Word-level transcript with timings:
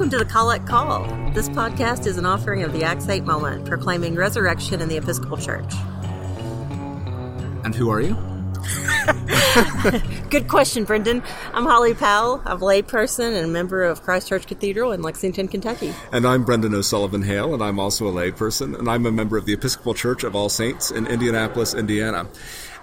Welcome 0.00 0.18
to 0.18 0.24
the 0.24 0.30
Collect 0.30 0.66
Call. 0.66 1.04
This 1.34 1.50
podcast 1.50 2.06
is 2.06 2.16
an 2.16 2.24
offering 2.24 2.62
of 2.62 2.72
the 2.72 2.84
Acts 2.84 3.06
8 3.06 3.22
moment, 3.24 3.66
proclaiming 3.66 4.14
resurrection 4.14 4.80
in 4.80 4.88
the 4.88 4.96
Episcopal 4.96 5.36
Church. 5.36 5.74
And 7.64 7.74
who 7.74 7.90
are 7.90 8.00
you? 8.00 8.16
Good 10.30 10.48
question, 10.48 10.84
Brendan. 10.84 11.22
I'm 11.52 11.66
Holly 11.66 11.92
Powell. 11.92 12.40
I'm 12.46 12.62
a 12.62 12.64
layperson 12.64 13.36
and 13.36 13.44
a 13.44 13.48
member 13.48 13.84
of 13.84 14.02
Christ 14.02 14.28
Church 14.28 14.46
Cathedral 14.46 14.92
in 14.92 15.02
Lexington, 15.02 15.48
Kentucky. 15.48 15.92
And 16.12 16.26
I'm 16.26 16.44
Brendan 16.44 16.74
O'Sullivan 16.74 17.20
Hale, 17.20 17.52
and 17.52 17.62
I'm 17.62 17.78
also 17.78 18.08
a 18.08 18.10
layperson, 18.10 18.78
and 18.78 18.88
I'm 18.88 19.04
a 19.04 19.12
member 19.12 19.36
of 19.36 19.44
the 19.44 19.52
Episcopal 19.52 19.92
Church 19.92 20.24
of 20.24 20.34
All 20.34 20.48
Saints 20.48 20.90
in 20.90 21.06
Indianapolis, 21.06 21.74
Indiana. 21.74 22.26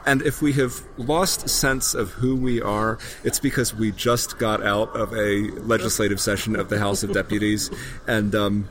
And 0.07 0.21
if 0.21 0.41
we 0.41 0.53
have 0.53 0.81
lost 0.97 1.49
sense 1.49 1.93
of 1.93 2.11
who 2.11 2.37
we 2.37 2.61
are, 2.61 2.97
it's 3.25 3.39
because 3.39 3.75
we 3.75 3.91
just 3.91 4.37
got 4.37 4.65
out 4.65 4.95
of 4.95 5.13
a 5.13 5.51
legislative 5.59 6.21
session 6.21 6.55
of 6.55 6.69
the 6.69 6.79
House 6.79 7.03
of 7.03 7.11
Deputies, 7.11 7.69
and 8.07 8.33
um, 8.33 8.69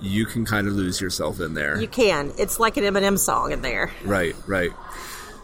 you 0.00 0.24
can 0.24 0.46
kind 0.46 0.66
of 0.66 0.72
lose 0.72 0.98
yourself 0.98 1.40
in 1.40 1.52
there. 1.52 1.78
You 1.78 1.88
can. 1.88 2.32
It's 2.38 2.58
like 2.58 2.78
an 2.78 2.84
Eminem 2.84 3.18
song 3.18 3.52
in 3.52 3.60
there. 3.60 3.92
Right, 4.02 4.34
right. 4.46 4.70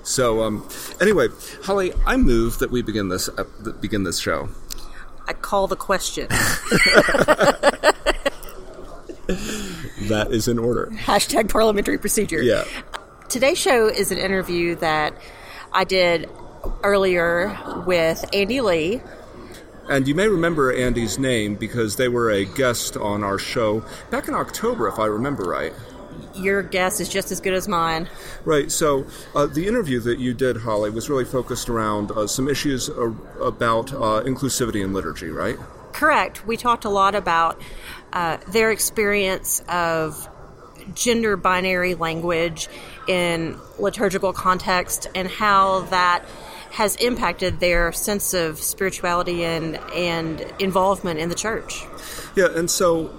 So, 0.03 0.45
um, 0.45 0.67
anyway, 0.98 1.29
Holly, 1.62 1.92
I 2.06 2.17
move 2.17 2.59
that 2.61 2.70
we 2.70 2.81
begin 2.81 3.11
this 3.11 3.29
uh, 3.29 3.45
begin 3.83 4.05
this 4.05 4.19
show. 4.19 4.48
I 5.29 5.34
call 5.34 5.67
the 5.67 5.77
question. 5.77 6.29
that 10.09 10.29
is 10.31 10.48
in 10.48 10.59
order. 10.59 10.87
Hashtag 10.92 11.51
parliamentary 11.51 11.98
procedure. 11.98 12.42
Yeah. 12.42 12.65
Today's 13.28 13.59
show 13.59 13.88
is 13.88 14.12
an 14.12 14.19
interview 14.19 14.74
that 14.77 15.17
I 15.72 15.84
did 15.84 16.28
earlier 16.83 17.58
with 17.86 18.25
Andy 18.33 18.61
Leigh. 18.61 19.03
And 19.89 20.06
you 20.06 20.14
may 20.14 20.28
remember 20.28 20.72
Andy's 20.72 21.19
name 21.19 21.56
because 21.56 21.97
they 21.97 22.08
were 22.08 22.31
a 22.31 22.44
guest 22.44 22.97
on 22.97 23.25
our 23.25 23.39
show 23.39 23.84
back 24.11 24.28
in 24.28 24.34
October, 24.34 24.89
if 24.89 24.98
I 24.98 25.06
remember 25.06 25.44
right. 25.44 25.72
Your 26.34 26.62
guess 26.62 27.00
is 27.00 27.08
just 27.08 27.33
as 27.33 27.41
good 27.41 27.55
as 27.55 27.66
mine. 27.66 28.08
Right. 28.44 28.70
So, 28.70 29.06
uh, 29.34 29.47
the 29.47 29.66
interview 29.66 30.00
that 30.00 30.19
you 30.19 30.33
did, 30.33 30.59
Holly, 30.59 30.91
was 30.91 31.11
really 31.11 31.25
focused 31.25 31.69
around 31.69 32.12
uh, 32.12 32.27
some 32.27 32.48
issues 32.48 32.88
uh, 32.88 33.11
about 33.41 33.88
inclusivity 33.88 34.83
in 34.84 34.92
liturgy, 34.92 35.28
right? 35.28 35.56
Correct. 35.92 36.47
We 36.47 36.56
talked 36.56 36.84
a 36.84 36.91
lot 36.91 37.14
about 37.14 37.61
uh, 38.12 38.38
their 38.48 38.70
experience 38.70 39.62
of 39.69 40.28
gender 40.95 41.37
binary 41.37 41.95
language 41.95 42.69
in 43.09 43.59
liturgical 43.79 44.33
context 44.33 45.09
and 45.15 45.29
how 45.29 45.81
that 45.91 46.25
has 46.71 46.97
impacted 46.97 47.61
their 47.61 47.93
sense 47.93 48.35
of 48.35 48.59
spirituality 48.59 49.45
and 49.45 49.77
and 49.95 50.41
involvement 50.59 51.21
in 51.21 51.29
the 51.29 51.35
church. 51.35 51.85
Yeah, 52.35 52.49
and 52.55 52.71
so 52.71 53.15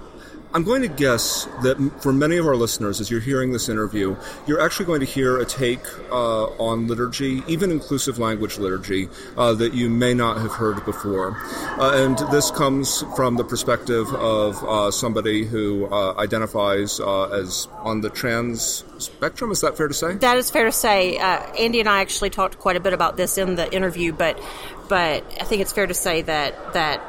I'm 0.56 0.64
going 0.64 0.80
to 0.80 0.88
guess 0.88 1.44
that 1.60 1.76
for 2.00 2.14
many 2.14 2.38
of 2.38 2.46
our 2.46 2.56
listeners, 2.56 2.98
as 2.98 3.10
you're 3.10 3.20
hearing 3.20 3.52
this 3.52 3.68
interview, 3.68 4.16
you're 4.46 4.62
actually 4.62 4.86
going 4.86 5.00
to 5.00 5.06
hear 5.06 5.38
a 5.38 5.44
take 5.44 5.84
uh, 6.10 6.44
on 6.56 6.86
liturgy, 6.86 7.42
even 7.46 7.70
inclusive 7.70 8.18
language 8.18 8.56
liturgy, 8.56 9.10
uh, 9.36 9.52
that 9.52 9.74
you 9.74 9.90
may 9.90 10.14
not 10.14 10.40
have 10.40 10.52
heard 10.52 10.82
before. 10.86 11.36
Uh, 11.78 12.02
and 12.02 12.16
this 12.32 12.50
comes 12.50 13.04
from 13.14 13.36
the 13.36 13.44
perspective 13.44 14.08
of 14.14 14.64
uh, 14.64 14.90
somebody 14.90 15.44
who 15.44 15.92
uh, 15.92 16.14
identifies 16.14 17.00
uh, 17.00 17.28
as 17.28 17.68
on 17.80 18.00
the 18.00 18.08
trans 18.08 18.82
spectrum. 18.96 19.50
Is 19.50 19.60
that 19.60 19.76
fair 19.76 19.88
to 19.88 19.94
say? 19.94 20.14
That 20.14 20.38
is 20.38 20.50
fair 20.50 20.64
to 20.64 20.72
say. 20.72 21.18
Andy 21.18 21.80
and 21.80 21.88
I 21.88 22.00
actually 22.00 22.30
talked 22.30 22.58
quite 22.58 22.76
a 22.76 22.80
bit 22.80 22.94
about 22.94 23.18
this 23.18 23.36
in 23.36 23.56
the 23.56 23.70
interview, 23.74 24.14
but 24.14 24.42
but 24.88 25.22
I 25.38 25.44
think 25.44 25.60
it's 25.60 25.74
fair 25.74 25.86
to 25.86 25.92
say 25.92 26.22
that 26.22 26.72
that 26.72 27.02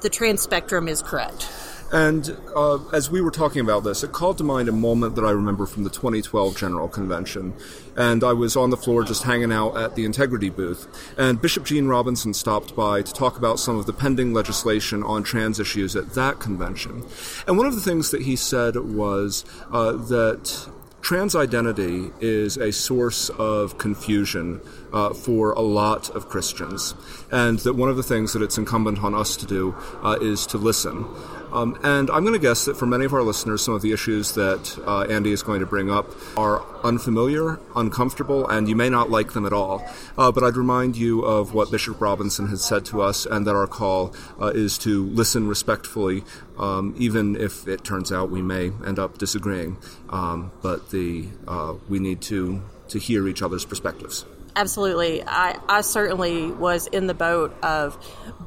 the 0.00 0.08
trans 0.08 0.40
spectrum 0.40 0.88
is 0.88 1.02
correct. 1.02 1.46
And 1.90 2.36
uh, 2.54 2.78
as 2.90 3.10
we 3.10 3.20
were 3.20 3.30
talking 3.30 3.60
about 3.60 3.82
this, 3.82 4.02
it 4.02 4.12
called 4.12 4.38
to 4.38 4.44
mind 4.44 4.68
a 4.68 4.72
moment 4.72 5.14
that 5.14 5.24
I 5.24 5.30
remember 5.30 5.64
from 5.64 5.84
the 5.84 5.90
2012 5.90 6.56
General 6.56 6.88
Convention. 6.88 7.54
And 7.96 8.22
I 8.22 8.32
was 8.34 8.56
on 8.56 8.70
the 8.70 8.76
floor 8.76 9.04
just 9.04 9.22
hanging 9.22 9.52
out 9.52 9.76
at 9.76 9.94
the 9.94 10.04
integrity 10.04 10.50
booth. 10.50 10.86
And 11.16 11.40
Bishop 11.40 11.64
Gene 11.64 11.86
Robinson 11.86 12.34
stopped 12.34 12.76
by 12.76 13.02
to 13.02 13.12
talk 13.12 13.38
about 13.38 13.58
some 13.58 13.78
of 13.78 13.86
the 13.86 13.92
pending 13.92 14.34
legislation 14.34 15.02
on 15.02 15.22
trans 15.22 15.58
issues 15.58 15.96
at 15.96 16.12
that 16.14 16.40
convention. 16.40 17.04
And 17.46 17.56
one 17.56 17.66
of 17.66 17.74
the 17.74 17.80
things 17.80 18.10
that 18.10 18.22
he 18.22 18.36
said 18.36 18.76
was 18.76 19.44
uh, 19.72 19.92
that 19.92 20.68
trans 21.00 21.34
identity 21.34 22.10
is 22.20 22.56
a 22.56 22.72
source 22.72 23.30
of 23.30 23.78
confusion 23.78 24.60
uh, 24.92 25.14
for 25.14 25.52
a 25.52 25.60
lot 25.60 26.10
of 26.10 26.28
Christians, 26.28 26.94
and 27.30 27.58
that 27.60 27.74
one 27.74 27.88
of 27.88 27.96
the 27.96 28.02
things 28.02 28.32
that 28.32 28.42
it's 28.42 28.58
incumbent 28.58 29.02
on 29.02 29.14
us 29.14 29.36
to 29.36 29.46
do 29.46 29.74
uh, 30.02 30.18
is 30.20 30.46
to 30.48 30.58
listen. 30.58 31.06
Um, 31.52 31.78
and 31.82 32.10
I'm 32.10 32.22
going 32.22 32.34
to 32.34 32.38
guess 32.38 32.64
that 32.66 32.76
for 32.76 32.86
many 32.86 33.04
of 33.04 33.14
our 33.14 33.22
listeners, 33.22 33.64
some 33.64 33.74
of 33.74 33.82
the 33.82 33.92
issues 33.92 34.32
that 34.34 34.78
uh, 34.86 35.02
Andy 35.02 35.32
is 35.32 35.42
going 35.42 35.60
to 35.60 35.66
bring 35.66 35.90
up 35.90 36.06
are 36.36 36.64
unfamiliar, 36.84 37.58
uncomfortable, 37.74 38.46
and 38.48 38.68
you 38.68 38.76
may 38.76 38.90
not 38.90 39.10
like 39.10 39.32
them 39.32 39.46
at 39.46 39.52
all. 39.52 39.84
Uh, 40.16 40.30
but 40.30 40.44
I'd 40.44 40.56
remind 40.56 40.96
you 40.96 41.22
of 41.22 41.54
what 41.54 41.70
Bishop 41.70 42.00
Robinson 42.00 42.48
has 42.48 42.64
said 42.64 42.84
to 42.86 43.00
us, 43.00 43.26
and 43.26 43.46
that 43.46 43.54
our 43.54 43.66
call 43.66 44.14
uh, 44.40 44.46
is 44.46 44.78
to 44.78 45.06
listen 45.06 45.48
respectfully, 45.48 46.24
um, 46.58 46.94
even 46.98 47.36
if 47.36 47.66
it 47.66 47.84
turns 47.84 48.12
out 48.12 48.30
we 48.30 48.42
may 48.42 48.70
end 48.86 48.98
up 48.98 49.18
disagreeing. 49.18 49.78
Um, 50.10 50.52
but 50.62 50.90
the 50.90 51.28
uh, 51.46 51.74
we 51.88 51.98
need 51.98 52.20
to 52.22 52.62
to 52.88 52.98
hear 52.98 53.28
each 53.28 53.42
other's 53.42 53.64
perspectives. 53.64 54.24
Absolutely, 54.56 55.22
I, 55.24 55.58
I 55.68 55.82
certainly 55.82 56.50
was 56.50 56.88
in 56.88 57.06
the 57.06 57.14
boat 57.14 57.56
of 57.62 57.96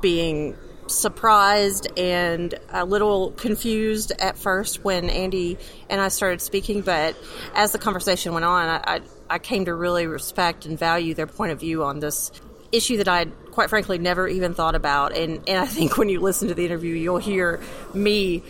being 0.01 0.57
surprised 0.93 1.87
and 1.97 2.53
a 2.69 2.85
little 2.85 3.31
confused 3.31 4.11
at 4.19 4.37
first 4.37 4.83
when 4.83 5.09
Andy 5.09 5.57
and 5.89 5.99
I 5.99 6.09
started 6.09 6.41
speaking, 6.41 6.81
but 6.81 7.15
as 7.55 7.71
the 7.71 7.77
conversation 7.77 8.33
went 8.33 8.45
on, 8.45 8.67
I, 8.67 8.95
I, 8.95 9.01
I 9.29 9.39
came 9.39 9.65
to 9.65 9.73
really 9.73 10.07
respect 10.07 10.65
and 10.65 10.77
value 10.77 11.13
their 11.13 11.27
point 11.27 11.51
of 11.51 11.59
view 11.59 11.83
on 11.83 11.99
this 11.99 12.31
issue 12.71 12.97
that 12.97 13.07
I 13.07 13.25
quite 13.25 13.69
frankly 13.69 13.97
never 13.97 14.27
even 14.27 14.53
thought 14.53 14.75
about. 14.75 15.15
And, 15.15 15.47
and 15.47 15.59
I 15.59 15.65
think 15.65 15.97
when 15.97 16.09
you 16.09 16.19
listen 16.19 16.47
to 16.47 16.53
the 16.53 16.65
interview, 16.65 16.95
you'll 16.95 17.17
hear 17.17 17.61
me 17.93 18.43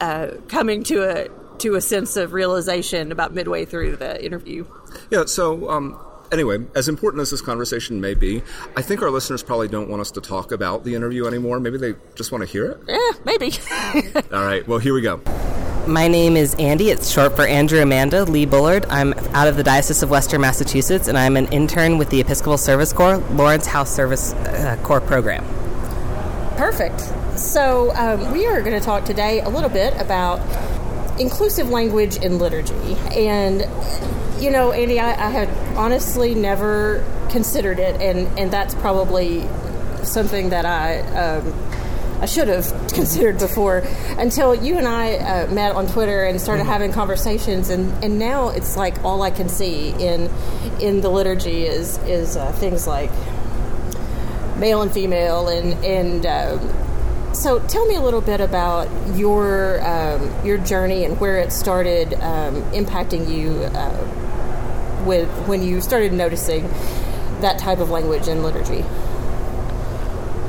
uh, 0.00 0.28
coming 0.48 0.84
to 0.84 1.02
a 1.02 1.28
to 1.58 1.74
a 1.74 1.80
sense 1.80 2.16
of 2.18 2.34
realization 2.34 3.12
about 3.12 3.32
midway 3.32 3.64
through 3.64 3.96
the 3.96 4.22
interview. 4.22 4.66
Yeah. 5.10 5.24
So 5.24 5.70
um, 5.70 5.98
anyway, 6.32 6.64
as 6.74 6.88
important 6.88 7.20
as 7.20 7.30
this 7.30 7.40
conversation 7.40 8.00
may 8.00 8.14
be, 8.14 8.42
I 8.76 8.82
think 8.82 9.02
our 9.02 9.10
listeners 9.10 9.42
probably 9.42 9.68
don't 9.68 9.88
want 9.88 10.00
us 10.00 10.10
to 10.12 10.20
talk 10.20 10.52
about 10.52 10.84
the 10.84 10.94
interview 10.94 11.26
anymore. 11.26 11.60
Maybe 11.60 11.78
they 11.78 11.94
just 12.14 12.32
want 12.32 12.42
to 12.42 12.46
hear 12.46 12.72
it? 12.72 12.80
Yeah, 12.88 13.10
maybe. 13.24 13.52
All 14.32 14.44
right, 14.44 14.66
well, 14.66 14.78
here 14.78 14.94
we 14.94 15.02
go. 15.02 15.20
My 15.86 16.08
name 16.08 16.36
is 16.36 16.54
Andy. 16.58 16.90
It's 16.90 17.08
short 17.08 17.36
for 17.36 17.46
Andrew 17.46 17.80
Amanda 17.80 18.24
Leigh 18.24 18.44
Bullard. 18.44 18.86
I'm 18.86 19.12
out 19.34 19.46
of 19.46 19.56
the 19.56 19.62
Diocese 19.62 20.02
of 20.02 20.10
Western 20.10 20.40
Massachusetts, 20.40 21.06
and 21.06 21.16
I'm 21.16 21.36
an 21.36 21.46
intern 21.52 21.96
with 21.96 22.10
the 22.10 22.20
Episcopal 22.20 22.58
Service 22.58 22.92
Corps 22.92 23.18
Lawrence 23.18 23.66
House 23.66 23.94
Service 23.94 24.32
uh, 24.32 24.76
Corps 24.82 25.00
program. 25.00 25.44
Perfect. 26.56 27.00
So, 27.38 27.94
um, 27.94 28.32
we 28.32 28.46
are 28.46 28.62
going 28.62 28.76
to 28.76 28.84
talk 28.84 29.04
today 29.04 29.42
a 29.42 29.48
little 29.48 29.70
bit 29.70 29.94
about 30.00 30.40
inclusive 31.18 31.70
language 31.70 32.16
in 32.16 32.38
liturgy. 32.38 32.94
And 33.14 33.66
you 34.40 34.50
know, 34.50 34.72
Andy, 34.72 35.00
I, 35.00 35.10
I 35.10 35.30
had 35.30 35.48
honestly 35.76 36.34
never 36.34 37.04
considered 37.30 37.78
it, 37.78 38.00
and, 38.00 38.38
and 38.38 38.50
that's 38.50 38.74
probably 38.74 39.46
something 40.02 40.50
that 40.50 40.66
I 40.66 41.00
um, 41.00 41.54
I 42.20 42.26
should 42.26 42.48
have 42.48 42.66
considered 42.92 43.38
before 43.38 43.82
until 44.18 44.54
you 44.54 44.78
and 44.78 44.86
I 44.86 45.16
uh, 45.16 45.52
met 45.52 45.74
on 45.74 45.86
Twitter 45.86 46.24
and 46.24 46.40
started 46.40 46.62
mm-hmm. 46.62 46.72
having 46.72 46.92
conversations, 46.92 47.70
and, 47.70 47.92
and 48.04 48.18
now 48.18 48.48
it's 48.48 48.76
like 48.76 49.02
all 49.04 49.22
I 49.22 49.30
can 49.30 49.48
see 49.48 49.90
in 49.90 50.30
in 50.80 51.00
the 51.00 51.08
liturgy 51.08 51.64
is 51.64 51.98
is 52.04 52.36
uh, 52.36 52.52
things 52.52 52.86
like 52.86 53.10
male 54.58 54.82
and 54.82 54.92
female, 54.92 55.48
and 55.48 55.84
and 55.84 56.26
uh, 56.26 56.58
so 57.36 57.60
tell 57.66 57.86
me 57.86 57.94
a 57.96 58.00
little 58.00 58.22
bit 58.22 58.40
about 58.40 58.88
your 59.16 59.80
um, 59.86 60.44
your 60.44 60.58
journey 60.58 61.04
and 61.04 61.20
where 61.20 61.38
it 61.38 61.52
started 61.52 62.14
um, 62.14 62.62
impacting 62.72 63.30
you 63.30 63.50
uh, 63.64 65.04
with 65.06 65.28
when 65.46 65.62
you 65.62 65.80
started 65.80 66.12
noticing 66.12 66.62
that 67.40 67.58
type 67.58 67.78
of 67.78 67.90
language 67.90 68.26
in 68.26 68.42
liturgy? 68.42 68.84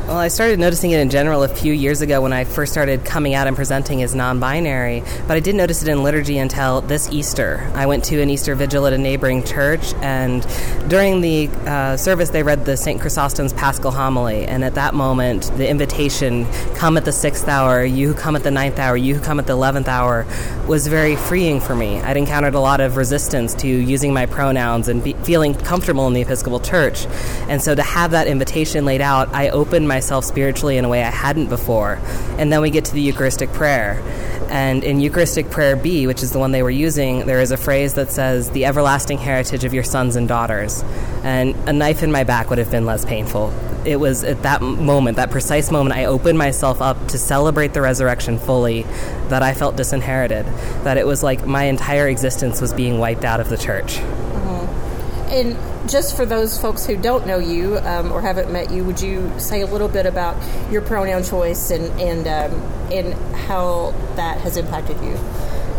Well, 0.08 0.16
I 0.16 0.30
started 0.30 0.58
noticing 0.58 0.92
it 0.92 1.02
in 1.02 1.10
general 1.10 1.44
a 1.44 1.50
few 1.50 1.74
years 1.74 2.00
ago 2.00 2.22
when 2.22 2.32
I 2.32 2.46
first 2.46 2.72
started 2.72 3.04
coming 3.04 3.34
out 3.34 3.46
and 3.46 3.58
presenting 3.58 4.02
as 4.04 4.16
non 4.16 4.40
binary, 4.40 5.04
but 5.28 5.36
I 5.36 5.42
didn't 5.42 5.58
notice 5.58 5.84
it 5.84 5.90
in 5.90 6.02
liturgy 6.02 6.38
until 6.38 6.80
this 6.80 7.10
Easter. 7.12 7.70
I 7.74 7.88
went 7.88 8.06
to 8.06 8.22
an 8.22 8.30
Easter 8.30 8.56
vigil 8.56 8.88
at 8.88 8.94
a 8.94 8.98
neighboring 8.98 9.44
church, 9.44 9.94
and 9.96 10.48
during 10.88 11.20
the 11.20 11.50
uh, 11.66 11.98
service, 11.98 12.30
they 12.30 12.42
read 12.42 12.64
the 12.64 12.78
St. 12.78 13.02
Chrysostom's 13.02 13.52
Paschal 13.52 13.92
Homily, 13.92 14.46
and 14.46 14.64
at 14.64 14.76
that 14.76 14.94
moment, 14.94 15.52
the 15.58 15.68
invitation, 15.68 16.50
come 16.76 16.96
at 16.96 17.04
the 17.04 17.12
sixth 17.12 17.50
hour, 17.50 17.84
you 17.84 18.08
who 18.08 18.14
come 18.14 18.38
at 18.38 18.44
the 18.44 18.52
ninth 18.52 18.80
hour, 18.80 18.96
you 18.96 19.16
who 19.16 19.22
come 19.22 19.40
at 19.40 19.46
the 19.46 19.52
eleventh 19.52 19.90
hour, 19.90 20.26
was 20.70 20.88
very 20.88 21.18
freeing 21.18 21.60
for 21.60 21.76
me. 21.76 22.00
I'd 22.00 22.16
encountered 22.16 22.56
a 22.56 22.62
lot 22.62 22.80
of 22.80 22.96
resistance 22.96 23.54
to 23.56 23.68
using 23.68 24.14
my 24.14 24.26
pronouns 24.26 24.88
and 24.88 25.04
be, 25.04 25.12
feeling 25.24 25.54
comfortable 25.54 26.08
in 26.08 26.14
the 26.14 26.22
Episcopal 26.22 26.62
Church, 26.62 27.06
and 27.50 27.62
so 27.62 27.76
to 27.76 27.84
have 27.84 28.12
that 28.12 28.28
invitation 28.28 28.86
laid 28.86 29.02
out, 29.02 29.28
I 29.34 29.50
opened 29.50 29.86
my 29.86 29.97
myself 29.98 30.24
spiritually 30.26 30.78
in 30.78 30.86
a 30.86 30.90
way 30.90 31.02
I 31.04 31.10
hadn't 31.10 31.48
before. 31.50 32.00
And 32.38 32.54
then 32.54 32.62
we 32.62 32.70
get 32.70 32.86
to 32.86 32.94
the 32.94 33.02
Eucharistic 33.02 33.52
prayer. 33.52 34.00
And 34.50 34.84
in 34.84 35.00
Eucharistic 35.00 35.50
Prayer 35.50 35.76
B, 35.76 36.08
which 36.08 36.22
is 36.24 36.32
the 36.32 36.40
one 36.40 36.52
they 36.52 36.64
were 36.64 36.70
using, 36.88 37.26
there 37.26 37.42
is 37.42 37.52
a 37.52 37.58
phrase 37.58 37.96
that 37.96 38.12
says, 38.12 38.52
the 38.52 38.66
everlasting 38.66 39.18
heritage 39.18 39.64
of 39.66 39.74
your 39.74 39.84
sons 39.84 40.16
and 40.16 40.28
daughters. 40.28 40.84
And 41.24 41.56
a 41.68 41.74
knife 41.74 42.04
in 42.04 42.12
my 42.12 42.24
back 42.24 42.50
would 42.50 42.60
have 42.60 42.72
been 42.72 42.86
less 42.86 43.04
painful. 43.04 43.52
It 43.86 43.98
was 43.98 44.24
at 44.24 44.44
that 44.44 44.62
moment, 44.62 45.18
that 45.18 45.32
precise 45.32 45.72
moment, 45.72 45.96
I 45.96 46.06
opened 46.06 46.38
myself 46.38 46.82
up 46.82 47.08
to 47.10 47.18
celebrate 47.18 47.74
the 47.74 47.82
resurrection 47.82 48.38
fully, 48.38 48.84
that 49.30 49.42
I 49.42 49.54
felt 49.54 49.76
disinherited. 49.76 50.46
That 50.86 50.98
it 50.98 51.08
was 51.08 51.24
like 51.24 51.46
my 51.46 51.64
entire 51.64 52.08
existence 52.08 52.62
was 52.62 52.72
being 52.72 53.00
wiped 53.00 53.26
out 53.26 53.40
of 53.40 53.50
the 53.50 53.58
church. 53.58 54.00
And 55.28 55.58
just 55.90 56.16
for 56.16 56.26
those 56.26 56.60
folks 56.60 56.86
who 56.86 56.96
don't 56.96 57.28
know 57.28 57.38
you 57.38 57.78
um, 57.80 58.12
or 58.12 58.22
haven't 58.22 58.52
met 58.52 58.72
you, 58.72 58.84
would 58.86 59.02
you 59.02 59.32
say 59.40 59.62
a 59.62 59.66
little 59.68 59.90
bit 59.90 60.06
about 60.06 60.38
your 60.72 60.82
pronoun 60.82 61.24
choice 61.24 61.70
and 61.70 61.86
and 62.00 62.28
um, 62.28 62.62
and 62.92 63.14
how 63.36 63.94
that 64.16 64.40
has 64.42 64.58
impacted 64.58 64.98
you? 65.04 65.18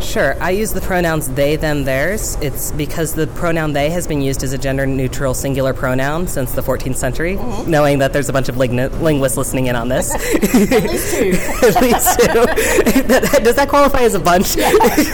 Sure. 0.00 0.40
I 0.42 0.50
use 0.50 0.72
the 0.72 0.80
pronouns 0.80 1.28
they, 1.28 1.56
them, 1.56 1.84
theirs. 1.84 2.36
It's 2.40 2.72
because 2.72 3.14
the 3.14 3.26
pronoun 3.26 3.72
they 3.72 3.90
has 3.90 4.06
been 4.06 4.22
used 4.22 4.42
as 4.42 4.52
a 4.52 4.58
gender 4.58 4.86
neutral 4.86 5.34
singular 5.34 5.74
pronoun 5.74 6.26
since 6.26 6.52
the 6.52 6.62
14th 6.62 6.96
century, 6.96 7.36
mm-hmm. 7.36 7.70
knowing 7.70 7.98
that 7.98 8.12
there's 8.12 8.28
a 8.28 8.32
bunch 8.32 8.48
of 8.48 8.56
ling- 8.56 8.76
linguists 9.02 9.36
listening 9.36 9.66
in 9.66 9.76
on 9.76 9.88
this. 9.88 10.14
At 10.14 10.82
least 10.84 11.14
two. 11.14 11.32
At 11.66 11.82
least 11.82 12.20
two. 12.20 13.42
does 13.42 13.56
that 13.56 13.68
qualify 13.68 14.00
as 14.02 14.14
a 14.14 14.20
bunch? 14.20 14.56
Yeah, 14.56 14.70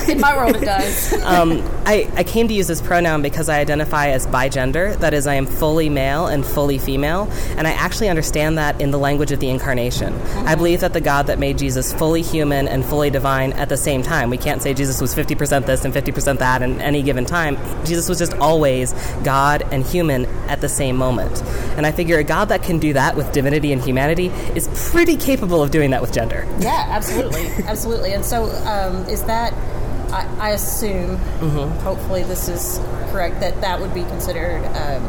in 0.08 0.20
my 0.20 0.36
world, 0.36 0.56
it 0.56 0.64
does. 0.64 1.14
Um, 1.24 1.62
I, 1.86 2.08
I 2.14 2.22
came 2.22 2.48
to 2.48 2.54
use 2.54 2.66
this 2.66 2.82
pronoun 2.82 3.22
because 3.22 3.48
I 3.48 3.58
identify 3.58 4.08
as 4.08 4.26
bigender. 4.26 4.96
That 4.98 5.14
is, 5.14 5.26
I 5.26 5.34
am 5.34 5.46
fully 5.46 5.88
male 5.88 6.26
and 6.26 6.44
fully 6.44 6.76
female. 6.78 7.30
And 7.56 7.66
I 7.66 7.72
actually 7.72 8.08
understand 8.10 8.58
that 8.58 8.78
in 8.80 8.90
the 8.90 8.98
language 8.98 9.32
of 9.32 9.40
the 9.40 9.48
incarnation. 9.48 10.12
Mm-hmm. 10.12 10.48
I 10.48 10.54
believe 10.54 10.80
that 10.80 10.92
the 10.92 11.00
God 11.00 11.26
that 11.28 11.38
made 11.38 11.56
Jesus 11.58 11.94
fully 11.94 12.20
human 12.20 12.68
and 12.68 12.84
fully 12.84 13.08
divine 13.08 13.52
at 13.54 13.70
the 13.70 13.76
same 13.76 14.02
time, 14.02 14.28
we 14.28 14.36
can't 14.36 14.60
say 14.60 14.73
Jesus 14.74 15.00
was 15.00 15.14
50% 15.14 15.66
this 15.66 15.84
and 15.84 15.94
50% 15.94 16.38
that 16.38 16.62
in 16.62 16.80
any 16.80 17.02
given 17.02 17.24
time. 17.24 17.56
Jesus 17.84 18.08
was 18.08 18.18
just 18.18 18.34
always 18.34 18.92
God 19.22 19.62
and 19.72 19.84
human 19.84 20.26
at 20.48 20.60
the 20.60 20.68
same 20.68 20.96
moment. 20.96 21.42
And 21.76 21.86
I 21.86 21.92
figure 21.92 22.18
a 22.18 22.24
God 22.24 22.46
that 22.46 22.62
can 22.62 22.78
do 22.78 22.92
that 22.92 23.16
with 23.16 23.32
divinity 23.32 23.72
and 23.72 23.82
humanity 23.82 24.26
is 24.54 24.68
pretty 24.90 25.16
capable 25.16 25.62
of 25.62 25.70
doing 25.70 25.90
that 25.90 26.02
with 26.02 26.12
gender. 26.12 26.46
Yeah, 26.58 26.86
absolutely. 26.88 27.46
absolutely. 27.66 28.12
And 28.12 28.24
so 28.24 28.44
um, 28.66 29.06
is 29.08 29.24
that. 29.24 29.52
I, 30.12 30.28
I 30.38 30.50
assume, 30.50 31.16
mm-hmm. 31.16 31.76
hopefully, 31.80 32.22
this 32.22 32.48
is 32.48 32.78
correct, 33.10 33.40
that 33.40 33.60
that 33.62 33.80
would 33.80 33.92
be 33.92 34.02
considered 34.02 34.64
um, 34.76 35.02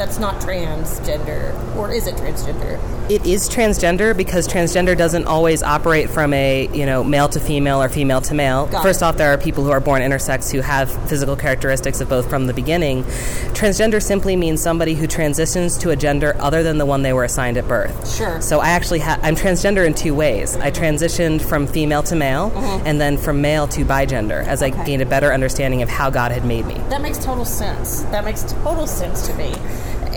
that's 0.00 0.18
not 0.18 0.40
transgender, 0.40 1.76
or 1.76 1.92
is 1.92 2.06
it 2.06 2.14
transgender? 2.14 2.80
It 3.10 3.26
is 3.26 3.50
transgender 3.50 4.16
because 4.16 4.48
transgender 4.48 4.96
doesn't 4.96 5.26
always 5.26 5.62
operate 5.62 6.08
from 6.08 6.32
a 6.32 6.68
you 6.72 6.86
know 6.86 7.04
male 7.04 7.28
to 7.28 7.38
female 7.38 7.82
or 7.82 7.90
female 7.90 8.22
to 8.22 8.32
male. 8.32 8.66
Got 8.68 8.82
First 8.82 9.02
it. 9.02 9.04
off, 9.04 9.18
there 9.18 9.30
are 9.30 9.36
people 9.36 9.62
who 9.62 9.70
are 9.70 9.80
born 9.80 10.00
intersex 10.00 10.50
who 10.50 10.62
have 10.62 10.90
physical 11.06 11.36
characteristics 11.36 12.00
of 12.00 12.08
both 12.08 12.30
from 12.30 12.46
the 12.46 12.54
beginning. 12.54 13.04
Transgender 13.52 14.02
simply 14.02 14.36
means 14.36 14.62
somebody 14.62 14.94
who 14.94 15.06
transitions 15.06 15.76
to 15.76 15.90
a 15.90 15.96
gender 15.96 16.34
other 16.38 16.62
than 16.62 16.78
the 16.78 16.86
one 16.86 17.02
they 17.02 17.12
were 17.12 17.24
assigned 17.24 17.58
at 17.58 17.68
birth. 17.68 18.16
Sure. 18.16 18.40
So 18.40 18.60
I 18.60 18.70
actually 18.70 19.00
ha- 19.00 19.20
I'm 19.22 19.36
transgender 19.36 19.86
in 19.86 19.92
two 19.92 20.14
ways. 20.14 20.56
I 20.56 20.70
transitioned 20.70 21.42
from 21.42 21.66
female 21.66 22.02
to 22.04 22.16
male, 22.16 22.50
mm-hmm. 22.52 22.86
and 22.86 22.98
then 22.98 23.18
from 23.18 23.42
male 23.42 23.68
to 23.68 23.84
bigender 23.84 24.42
as 24.46 24.62
Okay. 24.62 24.78
I 24.78 24.84
gained 24.84 25.02
a 25.02 25.06
better 25.06 25.30
understanding 25.30 25.82
of 25.82 25.90
how 25.90 26.08
God 26.08 26.32
had 26.32 26.46
made 26.46 26.64
me. 26.64 26.74
That 26.88 27.02
makes 27.02 27.18
total 27.18 27.44
sense. 27.44 28.00
That 28.04 28.24
makes 28.24 28.44
total 28.64 28.86
sense 28.86 29.26
to 29.26 29.34
me. 29.34 29.52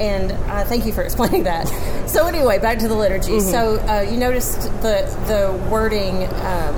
And 0.04 0.32
uh, 0.32 0.66
thank 0.66 0.86
you 0.86 0.92
for 0.94 1.02
explaining 1.08 1.44
that. 1.44 1.68
So 2.10 2.28
anyway, 2.28 2.60
back 2.60 2.80
to 2.80 2.88
the 2.88 2.96
liturgy. 2.96 3.40
So 3.40 3.80
uh, 3.80 4.02
you 4.02 4.18
noticed 4.18 4.62
the 4.82 5.10
the 5.28 5.70
wording, 5.72 6.24
um, 6.24 6.76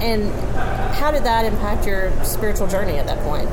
and 0.00 0.30
how 0.94 1.10
did 1.10 1.24
that 1.24 1.44
impact 1.44 1.86
your 1.86 2.12
spiritual 2.24 2.66
journey 2.66 2.98
at 2.98 3.06
that 3.06 3.18
point? 3.24 3.48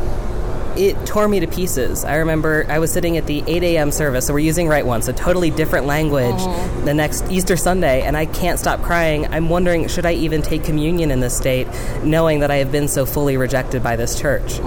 it 0.78 1.06
tore 1.06 1.28
me 1.28 1.40
to 1.40 1.48
pieces. 1.48 2.06
I 2.06 2.18
remember 2.18 2.66
I 2.70 2.80
was 2.80 2.92
sitting 2.92 3.18
at 3.18 3.26
the 3.26 3.44
8 3.48 3.64
a.m. 3.64 3.92
service, 3.92 4.28
so 4.28 4.34
we're 4.34 4.40
using 4.40 4.68
Rite 4.68 4.86
One, 4.86 5.02
a 5.02 5.14
totally 5.14 5.50
different 5.50 5.86
language, 5.86 6.38
the 6.86 6.94
next 6.94 7.30
Easter 7.32 7.58
Sunday, 7.58 8.04
and 8.04 8.16
I 8.16 8.26
can't 8.28 8.60
stop 8.60 8.82
crying. 8.82 9.26
I'm 9.28 9.50
wondering, 9.50 9.88
should 9.88 10.06
I 10.06 10.14
even 10.14 10.42
take 10.42 10.64
communion 10.64 11.12
in 11.12 11.20
this 11.20 11.36
state, 11.36 11.68
knowing 12.04 12.42
that 12.42 12.52
I 12.52 12.58
have 12.58 12.72
been 12.72 12.88
so 12.88 13.06
fully 13.06 13.38
rejected 13.38 13.82
by 13.82 13.96
this 13.96 14.20
church? 14.20 14.60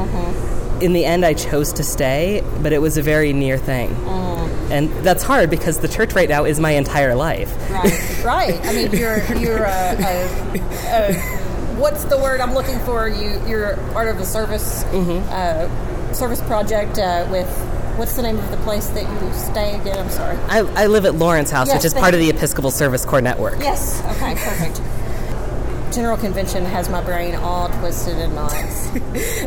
In 0.81 0.93
the 0.93 1.05
end, 1.05 1.25
I 1.25 1.35
chose 1.35 1.73
to 1.75 1.83
stay, 1.85 2.43
but 2.63 2.73
it 2.73 2.79
was 2.79 2.97
a 2.97 3.03
very 3.03 3.33
near 3.33 3.59
thing. 3.59 3.95
And 4.71 4.89
that's 5.05 5.25
hard 5.25 5.51
because 5.51 5.81
the 5.81 5.89
church 5.89 6.15
right 6.15 6.29
now 6.29 6.45
is 6.45 6.61
my 6.61 6.71
entire 6.71 7.17
life. 7.17 7.53
Right, 7.71 8.23
right. 8.25 8.61
I 8.67 8.73
mean, 8.73 8.93
you're 8.93 9.21
you're 9.35 9.65
a, 9.65 9.97
a, 9.99 10.59
a 10.87 11.15
what's 11.77 12.05
the 12.05 12.17
word 12.17 12.41
I'm 12.41 12.55
looking 12.55 12.79
for? 12.81 13.09
You 13.09 13.43
you're 13.49 13.77
part 13.93 14.07
of 14.07 14.21
a 14.21 14.25
service 14.25 14.85
uh, 14.85 16.13
service 16.15 16.41
project 16.43 16.99
uh, 16.99 17.27
with 17.33 17.49
what's 17.97 18.15
the 18.15 18.23
name 18.23 18.39
of 18.39 18.49
the 18.53 18.57
place 18.59 18.87
that 18.91 19.03
you 19.03 19.33
stay 19.35 19.79
again? 19.81 19.99
I'm 19.99 20.11
sorry. 20.11 20.37
I, 20.49 20.61
I 20.85 20.87
live 20.87 21.05
at 21.05 21.17
Lawrence 21.17 21.51
House, 21.51 21.67
Yes, 21.67 21.79
which 21.79 21.85
is 21.87 21.95
part 21.95 22.15
of 22.15 22.21
the 22.21 22.31
Episcopal 22.31 22.71
Service 22.71 23.05
Corps 23.05 23.21
network. 23.21 23.59
Yes. 23.59 24.01
Okay. 24.17 24.35
Perfect. 24.37 24.81
General 25.93 26.17
convention 26.17 26.65
has 26.65 26.89
my 26.89 27.03
brain 27.03 27.35
all 27.35 27.69
twisted 27.81 28.19
in 28.19 28.35
knots. 28.35 28.91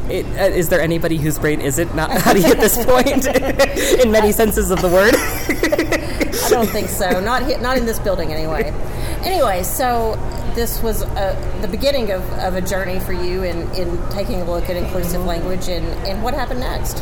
It, 0.09 0.25
uh, 0.37 0.43
is 0.53 0.69
there 0.69 0.81
anybody 0.81 1.17
whose 1.17 1.39
brain 1.39 1.61
isn't 1.61 1.95
not 1.95 2.09
naughty 2.09 2.43
at 2.45 2.59
this 2.59 2.83
point, 2.85 3.25
in 4.03 4.11
many 4.11 4.31
senses 4.31 4.69
of 4.69 4.81
the 4.81 4.89
word? 4.89 5.15
I 5.15 6.49
don't 6.49 6.69
think 6.69 6.89
so. 6.89 7.19
Not 7.21 7.43
hit, 7.43 7.61
not 7.61 7.77
in 7.77 7.85
this 7.85 7.99
building 7.99 8.33
anyway. 8.33 8.71
Anyway, 9.23 9.63
so 9.63 10.15
this 10.55 10.83
was 10.83 11.03
uh, 11.03 11.59
the 11.61 11.67
beginning 11.67 12.11
of, 12.11 12.21
of 12.33 12.55
a 12.55 12.61
journey 12.61 12.99
for 12.99 13.13
you 13.13 13.43
in, 13.43 13.71
in 13.73 14.09
taking 14.09 14.41
a 14.41 14.45
look 14.45 14.69
at 14.69 14.75
inclusive 14.75 15.25
language 15.25 15.69
and, 15.69 15.85
and 16.05 16.21
what 16.21 16.33
happened 16.33 16.59
next. 16.59 16.97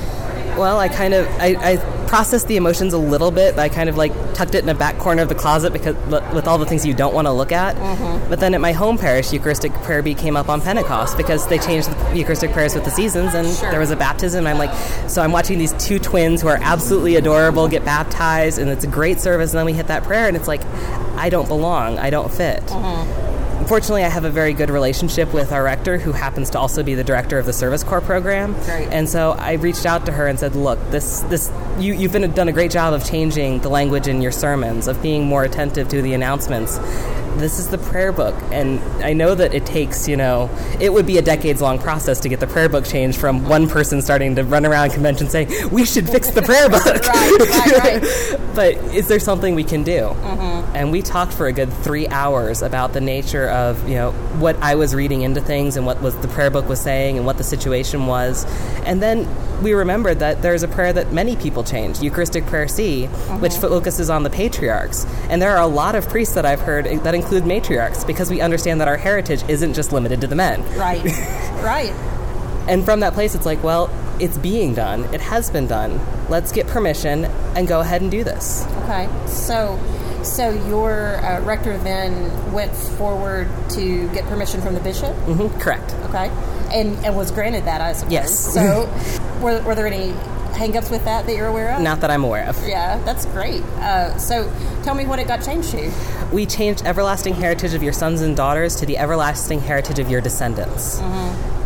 Well, 0.57 0.77
I 0.77 0.87
kind 0.87 1.13
of 1.13 1.27
I, 1.39 1.55
I 1.59 2.00
processed 2.11 2.49
the 2.49 2.57
emotions 2.57 2.91
a 2.91 2.97
little 2.97 3.31
bit. 3.31 3.57
I 3.57 3.69
kind 3.69 3.87
of 3.87 3.95
like 3.95 4.11
tucked 4.33 4.53
it 4.53 4.63
in 4.63 4.69
a 4.69 4.75
back 4.75 4.97
corner 4.97 5.21
of 5.21 5.29
the 5.29 5.35
closet 5.35 5.71
because 5.71 5.95
with 6.33 6.45
all 6.45 6.57
the 6.57 6.65
things 6.65 6.85
you 6.85 6.93
don't 6.93 7.13
want 7.13 7.25
to 7.25 7.31
look 7.31 7.53
at. 7.53 7.77
Mm-hmm. 7.77 8.29
But 8.29 8.41
then 8.41 8.53
at 8.53 8.59
my 8.59 8.73
home 8.73 8.97
parish, 8.97 9.31
Eucharistic 9.31 9.71
prayer 9.75 10.03
B 10.03 10.13
came 10.13 10.35
up 10.35 10.49
on 10.49 10.59
Pentecost 10.59 11.15
because 11.15 11.47
they 11.47 11.57
changed 11.57 11.89
the 11.89 12.17
Eucharistic 12.17 12.51
prayers 12.51 12.75
with 12.75 12.83
the 12.83 12.91
seasons, 12.91 13.33
and 13.33 13.47
Sure. 13.47 13.71
there 13.71 13.79
was 13.79 13.91
a 13.91 13.95
baptism. 13.95 14.45
I'm 14.45 14.57
like, 14.57 14.73
so 15.09 15.21
I'm 15.21 15.31
watching 15.31 15.57
these 15.57 15.71
two 15.73 15.99
twins 15.99 16.41
who 16.41 16.49
are 16.49 16.59
absolutely 16.61 17.15
adorable 17.15 17.69
get 17.69 17.85
baptized, 17.85 18.59
and 18.59 18.69
it's 18.69 18.83
a 18.83 18.87
great 18.87 19.21
service. 19.21 19.51
And 19.51 19.59
then 19.59 19.65
we 19.65 19.71
hit 19.71 19.87
that 19.87 20.03
prayer, 20.03 20.27
and 20.27 20.35
it's 20.35 20.49
like, 20.49 20.65
I 21.15 21.29
don't 21.29 21.47
belong. 21.47 21.97
I 21.97 22.09
don't 22.09 22.29
fit. 22.29 22.61
Mm-hmm. 22.65 23.30
Fortunately, 23.67 24.03
I 24.03 24.09
have 24.09 24.25
a 24.25 24.29
very 24.29 24.53
good 24.53 24.69
relationship 24.69 25.33
with 25.33 25.51
our 25.51 25.63
rector, 25.63 25.97
who 25.97 26.11
happens 26.11 26.49
to 26.51 26.59
also 26.59 26.83
be 26.83 26.93
the 26.93 27.03
director 27.03 27.39
of 27.39 27.45
the 27.45 27.53
Service 27.53 27.83
Corps 27.83 28.01
program. 28.01 28.53
Great. 28.65 28.89
And 28.89 29.07
so 29.07 29.31
I 29.31 29.53
reached 29.53 29.85
out 29.85 30.05
to 30.07 30.11
her 30.11 30.27
and 30.27 30.37
said, 30.37 30.55
"Look, 30.55 30.79
this 30.91 31.21
this 31.29 31.49
you 31.79 31.93
you've 31.93 32.11
been 32.11 32.29
done 32.33 32.47
a 32.47 32.51
great 32.51 32.71
job 32.71 32.93
of 32.93 33.05
changing 33.05 33.59
the 33.59 33.69
language 33.69 34.07
in 34.07 34.21
your 34.21 34.31
sermons, 34.31 34.87
of 34.87 35.01
being 35.01 35.25
more 35.25 35.43
attentive 35.43 35.87
to 35.89 36.01
the 36.01 36.13
announcements. 36.13 36.79
This 37.37 37.59
is 37.59 37.69
the 37.69 37.77
prayer 37.77 38.11
book, 38.11 38.35
and 38.51 38.79
I 39.03 39.13
know 39.13 39.33
that 39.35 39.53
it 39.53 39.65
takes 39.65 40.07
you 40.07 40.17
know 40.17 40.49
it 40.79 40.91
would 40.93 41.05
be 41.05 41.17
a 41.17 41.21
decades 41.21 41.61
long 41.61 41.79
process 41.79 42.19
to 42.21 42.29
get 42.29 42.39
the 42.39 42.47
prayer 42.47 42.69
book 42.69 42.85
changed 42.85 43.19
from 43.19 43.47
one 43.47 43.67
person 43.67 44.01
starting 44.01 44.35
to 44.35 44.43
run 44.43 44.65
around 44.65 44.91
convention 44.91 45.29
saying 45.29 45.49
we 45.71 45.85
should 45.85 46.09
fix 46.09 46.29
the 46.29 46.41
prayer 46.41 46.69
book. 46.69 46.81
Right, 47.11 47.39
right, 47.39 48.01
right. 48.01 48.39
but 48.55 48.75
is 48.93 49.07
there 49.07 49.19
something 49.19 49.55
we 49.55 49.63
can 49.63 49.83
do? 49.83 49.99
Mm-hmm. 50.01 50.75
And 50.75 50.91
we 50.91 51.01
talked 51.01 51.33
for 51.33 51.47
a 51.47 51.53
good 51.53 51.71
three 51.71 52.07
hours 52.07 52.61
about 52.61 52.93
the 52.93 53.01
nature 53.01 53.49
of 53.49 53.87
you 53.87 53.95
know 53.95 54.11
what 54.39 54.55
I 54.57 54.75
was 54.75 54.95
reading 54.95 55.21
into 55.21 55.41
things 55.41 55.77
and 55.77 55.85
what 55.85 56.01
was 56.01 56.15
the 56.17 56.27
prayer 56.27 56.49
book 56.49 56.67
was 56.67 56.79
saying 56.79 57.17
and 57.17 57.25
what 57.25 57.37
the 57.37 57.43
situation 57.43 58.07
was, 58.07 58.45
and 58.85 59.01
then 59.01 59.27
we 59.61 59.73
remembered 59.73 60.19
that 60.19 60.41
there's 60.41 60.63
a 60.63 60.67
prayer 60.67 60.91
that 60.93 61.11
many 61.13 61.35
people 61.35 61.63
change, 61.63 62.01
Eucharistic 62.01 62.45
Prayer 62.45 62.67
C, 62.67 63.05
which 63.05 63.53
mm-hmm. 63.53 63.61
focuses 63.61 64.09
on 64.09 64.23
the 64.23 64.29
patriarchs. 64.29 65.05
And 65.29 65.41
there 65.41 65.55
are 65.55 65.61
a 65.61 65.67
lot 65.67 65.95
of 65.95 66.09
priests 66.09 66.33
that 66.35 66.45
I've 66.45 66.61
heard 66.61 66.85
that 66.85 67.13
include 67.21 67.43
matriarchs 67.43 68.05
because 68.05 68.29
we 68.29 68.41
understand 68.41 68.81
that 68.81 68.87
our 68.87 68.97
heritage 68.97 69.43
isn't 69.47 69.73
just 69.73 69.93
limited 69.93 70.21
to 70.21 70.27
the 70.27 70.35
men. 70.35 70.61
Right. 70.77 71.03
right. 71.63 71.93
And 72.67 72.83
from 72.83 72.99
that 73.01 73.13
place, 73.13 73.35
it's 73.35 73.45
like, 73.45 73.63
well, 73.63 73.89
it's 74.19 74.37
being 74.37 74.73
done. 74.73 75.05
It 75.13 75.21
has 75.21 75.49
been 75.49 75.67
done. 75.67 75.99
Let's 76.29 76.51
get 76.51 76.67
permission 76.67 77.25
and 77.55 77.67
go 77.67 77.79
ahead 77.79 78.01
and 78.01 78.11
do 78.11 78.23
this. 78.23 78.65
Okay. 78.83 79.09
So, 79.27 79.79
so 80.23 80.51
your 80.67 81.17
uh, 81.17 81.41
rector 81.41 81.77
then 81.79 82.53
went 82.53 82.75
forward 82.75 83.49
to 83.71 84.07
get 84.13 84.25
permission 84.25 84.61
from 84.61 84.75
the 84.75 84.79
bishop. 84.79 85.15
Mm-hmm. 85.25 85.59
Correct. 85.59 85.93
Okay. 86.09 86.29
And 86.71 87.03
and 87.05 87.17
was 87.17 87.31
granted 87.31 87.65
that, 87.65 87.81
I 87.81 87.93
suppose. 87.93 88.13
Yes. 88.13 88.53
So, 88.53 88.89
were, 89.41 89.61
were 89.63 89.75
there 89.75 89.87
any 89.87 90.13
hangups 90.53 90.91
with 90.91 91.03
that 91.05 91.25
that 91.25 91.35
you're 91.35 91.47
aware 91.47 91.75
of? 91.75 91.81
Not 91.81 91.99
that 92.01 92.11
I'm 92.11 92.23
aware 92.23 92.47
of. 92.47 92.57
Yeah, 92.67 92.97
that's 93.03 93.25
great. 93.27 93.63
Uh, 93.79 94.17
so, 94.17 94.51
tell 94.83 94.95
me 94.95 95.05
what 95.05 95.19
it 95.19 95.27
got 95.27 95.43
changed 95.43 95.71
to. 95.71 95.91
We 96.31 96.45
changed 96.45 96.83
everlasting 96.85 97.33
heritage 97.35 97.73
of 97.73 97.83
your 97.83 97.93
sons 97.93 98.21
and 98.21 98.35
daughters 98.35 98.75
to 98.77 98.85
the 98.85 98.97
everlasting 98.97 99.61
heritage 99.61 99.99
of 99.99 100.09
your 100.09 100.21
descendants. 100.21 100.99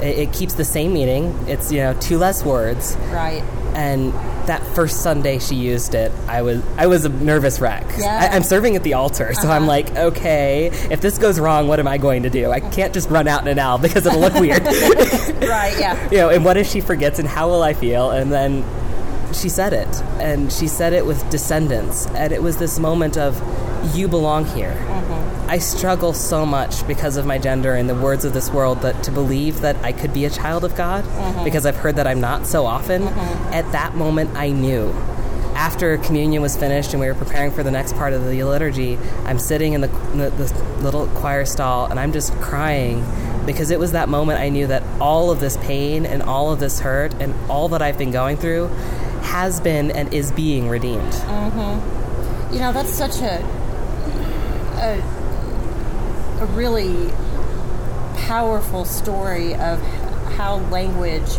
It, 0.05 0.19
it 0.19 0.33
keeps 0.33 0.53
the 0.53 0.65
same 0.65 0.93
meaning. 0.93 1.33
It's 1.47 1.71
you 1.71 1.79
know 1.79 1.93
two 2.00 2.17
less 2.17 2.43
words. 2.43 2.95
Right. 3.12 3.43
And 3.74 4.13
that 4.47 4.65
first 4.75 5.01
Sunday 5.01 5.39
she 5.39 5.55
used 5.55 5.95
it, 5.95 6.12
I 6.27 6.41
was 6.41 6.63
I 6.77 6.88
was 6.88 7.05
a 7.05 7.09
nervous 7.09 7.59
wreck. 7.59 7.85
Yeah. 7.97 8.29
I, 8.31 8.35
am 8.35 8.43
serving 8.43 8.75
at 8.75 8.83
the 8.83 8.93
altar, 8.93 9.33
so 9.33 9.50
I'm 9.50 9.63
uh-huh. 9.63 9.67
like, 9.67 9.95
okay, 9.95 10.67
if 10.89 11.01
this 11.01 11.17
goes 11.17 11.39
wrong, 11.39 11.67
what 11.67 11.79
am 11.79 11.88
I 11.88 11.97
going 11.97 12.24
to 12.24 12.29
do? 12.29 12.51
I 12.51 12.59
can't 12.59 12.93
just 12.93 13.09
run 13.09 13.27
out 13.27 13.41
in 13.41 13.47
an 13.47 13.59
alb 13.59 13.81
because 13.81 14.05
it'll 14.05 14.19
look 14.19 14.35
weird. 14.35 14.63
right. 14.65 15.75
Yeah. 15.77 16.09
you 16.12 16.17
know, 16.17 16.29
and 16.29 16.45
what 16.45 16.57
if 16.57 16.67
she 16.67 16.81
forgets, 16.81 17.19
and 17.19 17.27
how 17.27 17.50
will 17.50 17.63
I 17.63 17.74
feel? 17.74 18.12
And 18.12 18.31
then 18.31 18.63
she 19.33 19.50
said 19.50 19.74
it, 19.74 20.01
and 20.21 20.51
she 20.51 20.67
said 20.67 20.93
it 20.93 21.05
with 21.05 21.29
descendants, 21.29 22.07
and 22.07 22.31
it 22.31 22.41
was 22.41 22.57
this 22.57 22.79
moment 22.79 23.17
of, 23.17 23.35
you 23.94 24.08
belong 24.08 24.46
here. 24.46 24.72
Mm-hmm. 24.72 25.50
I 25.50 25.60
struggle 25.60 26.13
so 26.13 26.46
much 26.46 26.86
because 26.88 27.18
of 27.18 27.25
my 27.25 27.38
gender 27.38 27.74
and 27.75 27.88
the 27.89 27.96
words 27.96 28.25
of 28.25 28.34
this 28.34 28.50
world 28.50 28.82
that 28.82 29.04
to 29.04 29.12
believe 29.12 29.62
that 29.62 29.75
I 29.84 29.92
could 29.92 30.13
be 30.13 30.25
a 30.25 30.30
child 30.30 30.63
of 30.63 30.75
God, 30.75 31.04
Mm-hmm. 31.06 31.44
because 31.44 31.65
I've 31.65 31.75
heard 31.75 31.96
that 31.98 32.08
I'm 32.08 32.20
not 32.22 32.48
so 32.48 32.65
often. 32.65 33.04
At 33.54 33.72
that 33.72 33.96
moment, 33.96 34.32
I 34.36 34.50
knew. 34.50 34.89
After 35.56 35.98
communion 35.98 36.42
was 36.42 36.58
finished 36.58 36.92
and 36.94 37.00
we 37.00 37.08
were 37.08 37.13
preparing 37.15 37.51
for 37.51 37.63
the 37.63 37.72
next 37.72 37.94
part 37.96 38.12
of 38.13 38.25
the 38.25 38.44
liturgy, 38.44 38.98
I'm 39.24 39.39
sitting 39.39 39.74
in 39.74 39.82
the, 39.82 39.88
the, 39.88 40.30
the 40.32 40.54
little 40.84 41.08
choir 41.08 41.46
stall 41.46 41.86
and 41.86 41.98
I'm 42.00 42.12
just 42.12 42.34
crying 42.42 43.06
because 43.46 43.72
it 43.72 43.80
was 43.80 43.94
that 43.94 44.10
moment 44.10 44.39
I 44.42 44.50
knew 44.50 44.68
that 44.68 44.84
all 45.00 45.32
of 45.32 45.39
this 45.39 45.56
pain 45.58 46.06
and 46.06 46.22
all 46.24 46.51
of 46.51 46.60
this 46.60 46.80
hurt 46.82 47.13
and 47.22 47.34
all 47.50 47.70
that 47.70 47.82
I've 47.82 47.98
been 47.98 48.12
going 48.12 48.36
through 48.36 48.68
has 49.22 49.62
been 49.62 49.92
and 49.92 50.13
is 50.13 50.32
being 50.34 50.68
redeemed. 50.68 51.13
You 52.51 52.60
know, 52.60 52.72
that's 52.74 52.89
such 52.94 53.22
a 53.22 53.42
a, 54.77 56.41
a 56.41 56.46
really 56.48 57.12
powerful 58.27 58.86
story 58.86 59.53
of 59.55 59.79
how 60.38 60.58
language 60.72 61.38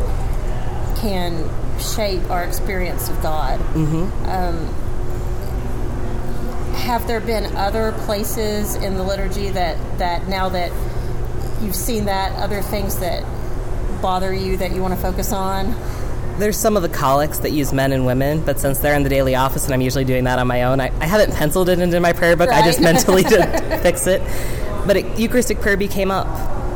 can 1.01 1.49
shape 1.79 2.31
our 2.31 2.45
experience 2.45 3.09
of 3.09 3.21
God. 3.23 3.61
Um, 4.27 4.67
have 6.77 7.07
there 7.07 7.21
been 7.21 7.57
other 7.57 7.93
places 8.07 8.77
in 8.77 8.95
the 8.95 9.03
liturgy 9.03 9.51
that, 9.51 9.77
that 9.99 10.29
now 10.29 10.49
that 10.51 10.71
you've 11.61 11.75
seen 11.75 12.05
that, 12.05 12.33
other 12.39 12.63
things 12.63 13.01
that 13.01 13.25
bother 14.01 14.33
you 14.33 14.57
that 14.59 14.73
you 14.73 14.81
want 14.81 14.95
to 14.95 15.01
focus 15.01 15.33
on? 15.33 15.75
There's 16.39 16.57
some 16.57 16.77
of 16.77 16.83
the 16.83 16.89
collects 16.89 17.39
that 17.41 17.53
use 17.53 17.73
men 17.73 17.93
and 17.93 18.05
women, 18.05 18.43
but 18.43 18.61
since 18.61 18.79
they're 18.79 18.95
in 18.95 19.03
the 19.03 19.09
daily 19.09 19.35
office 19.35 19.65
and 19.65 19.73
I'm 19.73 19.81
usually 19.81 20.05
doing 20.05 20.25
that 20.25 20.39
on 20.39 20.47
my 20.47 20.65
own, 20.65 20.81
I, 20.81 20.93
I 21.01 21.07
haven't 21.07 21.35
penciled 21.35 21.69
it 21.71 21.79
into 21.79 21.99
my 22.01 22.13
prayer 22.13 22.37
book. 22.37 22.51
I 22.51 22.63
just 22.63 22.81
mentally 22.81 23.23
did 23.23 23.43
fix 23.83 24.07
it. 24.07 24.21
But 24.87 24.99
it, 24.99 25.19
Eucharistic 25.19 25.61
prayer 25.61 25.77
B 25.77 25.89
came 25.89 26.11
up. 26.11 26.27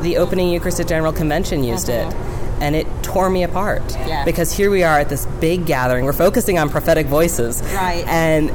The 0.02 0.16
opening 0.16 0.48
Eucharistic 0.48 0.86
General 0.86 1.12
Convention 1.12 1.62
used 1.62 1.90
it. 1.90 2.06
Uh-huh. 2.06 2.56
And 2.62 2.74
it 2.74 2.86
tore 3.02 3.30
me 3.30 3.42
apart. 3.42 3.82
Yeah. 3.90 4.24
Because 4.24 4.52
here 4.52 4.70
we 4.70 4.82
are 4.82 4.98
at 4.98 5.08
this 5.08 5.26
big 5.40 5.66
gathering. 5.66 6.04
We're 6.04 6.12
focusing 6.12 6.58
on 6.58 6.68
prophetic 6.68 7.06
voices. 7.06 7.62
Right. 7.74 8.04
And 8.06 8.50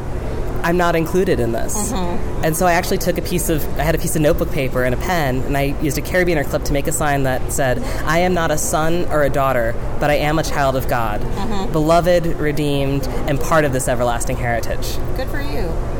I'm 0.66 0.78
not 0.78 0.96
included 0.96 1.40
in 1.40 1.52
this. 1.52 1.92
Mm-hmm. 1.92 2.44
And 2.44 2.58
so 2.58 2.66
I 2.66 2.74
actually 2.74 2.98
took 2.98 3.20
a 3.20 3.22
piece 3.22 3.50
of, 3.50 3.64
I 3.78 3.84
had 3.84 3.94
a 3.94 4.00
piece 4.00 4.16
of 4.16 4.24
notebook 4.24 4.52
paper 4.52 4.84
and 4.84 4.96
a 4.96 4.98
pen, 4.98 5.42
and 5.42 5.56
I 5.56 5.80
used 5.80 6.00
a 6.00 6.02
carabiner 6.02 6.44
clip 6.44 6.64
to 6.64 6.74
make 6.74 6.88
a 6.88 6.92
sign 6.92 7.22
that 7.24 7.54
said, 7.54 7.84
I 8.04 8.18
am 8.20 8.34
not 8.34 8.50
a 8.50 8.58
son 8.58 9.06
or 9.12 9.22
a 9.22 9.30
daughter, 9.30 9.76
but 10.00 10.10
I 10.10 10.16
am 10.16 10.40
a 10.40 10.44
child 10.44 10.76
of 10.76 10.88
God, 10.88 11.22
mm-hmm. 11.22 11.72
beloved, 11.72 12.26
redeemed, 12.38 13.08
and 13.08 13.40
part 13.40 13.64
of 13.64 13.74
this 13.74 13.88
everlasting 13.88 14.38
heritage. 14.38 14.98
Good 15.16 15.30
for 15.30 15.40
you. 15.40 15.95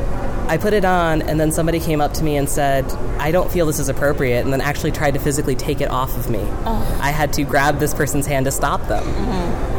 I 0.48 0.58
put 0.58 0.72
it 0.72 0.84
on, 0.84 1.22
and 1.22 1.40
then 1.40 1.50
somebody 1.50 1.80
came 1.80 2.00
up 2.00 2.12
to 2.14 2.24
me 2.24 2.36
and 2.36 2.48
said, 2.48 2.84
I 3.18 3.30
don't 3.32 3.50
feel 3.50 3.66
this 3.66 3.78
is 3.78 3.88
appropriate, 3.88 4.44
and 4.44 4.52
then 4.52 4.60
actually 4.60 4.92
tried 4.92 5.14
to 5.14 5.20
physically 5.20 5.56
take 5.56 5.80
it 5.80 5.90
off 5.90 6.16
of 6.16 6.30
me. 6.30 6.42
I 6.64 7.10
had 7.10 7.32
to 7.34 7.44
grab 7.44 7.78
this 7.78 7.92
person's 7.92 8.26
hand 8.26 8.44
to 8.46 8.52
stop 8.52 8.86
them. 8.86 9.04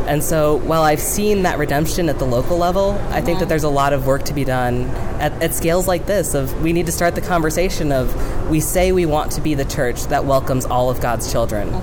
And 0.08 0.24
so, 0.24 0.56
while 0.60 0.84
I've 0.84 1.02
seen 1.02 1.44
that 1.44 1.58
redemption 1.58 2.08
at 2.08 2.18
the 2.18 2.26
local 2.26 2.58
level, 2.58 2.92
I 3.10 3.20
think 3.22 3.40
that 3.40 3.50
there's 3.50 3.66
a 3.66 3.70
lot 3.70 3.92
of 3.92 4.06
work 4.08 4.24
to 4.24 4.34
be 4.34 4.46
done 4.46 4.86
at, 5.20 5.34
at 5.44 5.54
scales 5.54 5.86
like 5.86 6.06
this. 6.06 6.34
Of 6.34 6.62
we 6.62 6.72
need 6.72 6.86
to 6.86 6.94
start 6.94 7.16
the 7.16 7.22
conversation 7.22 7.92
of 7.92 8.50
we 8.50 8.62
say 8.62 8.94
we 8.94 9.06
want 9.06 9.34
to 9.34 9.42
be 9.42 9.54
the 9.54 9.66
church 9.66 10.04
that 10.06 10.24
welcomes 10.24 10.66
all 10.66 10.90
of 10.90 11.02
God's 11.02 11.30
children. 11.30 11.74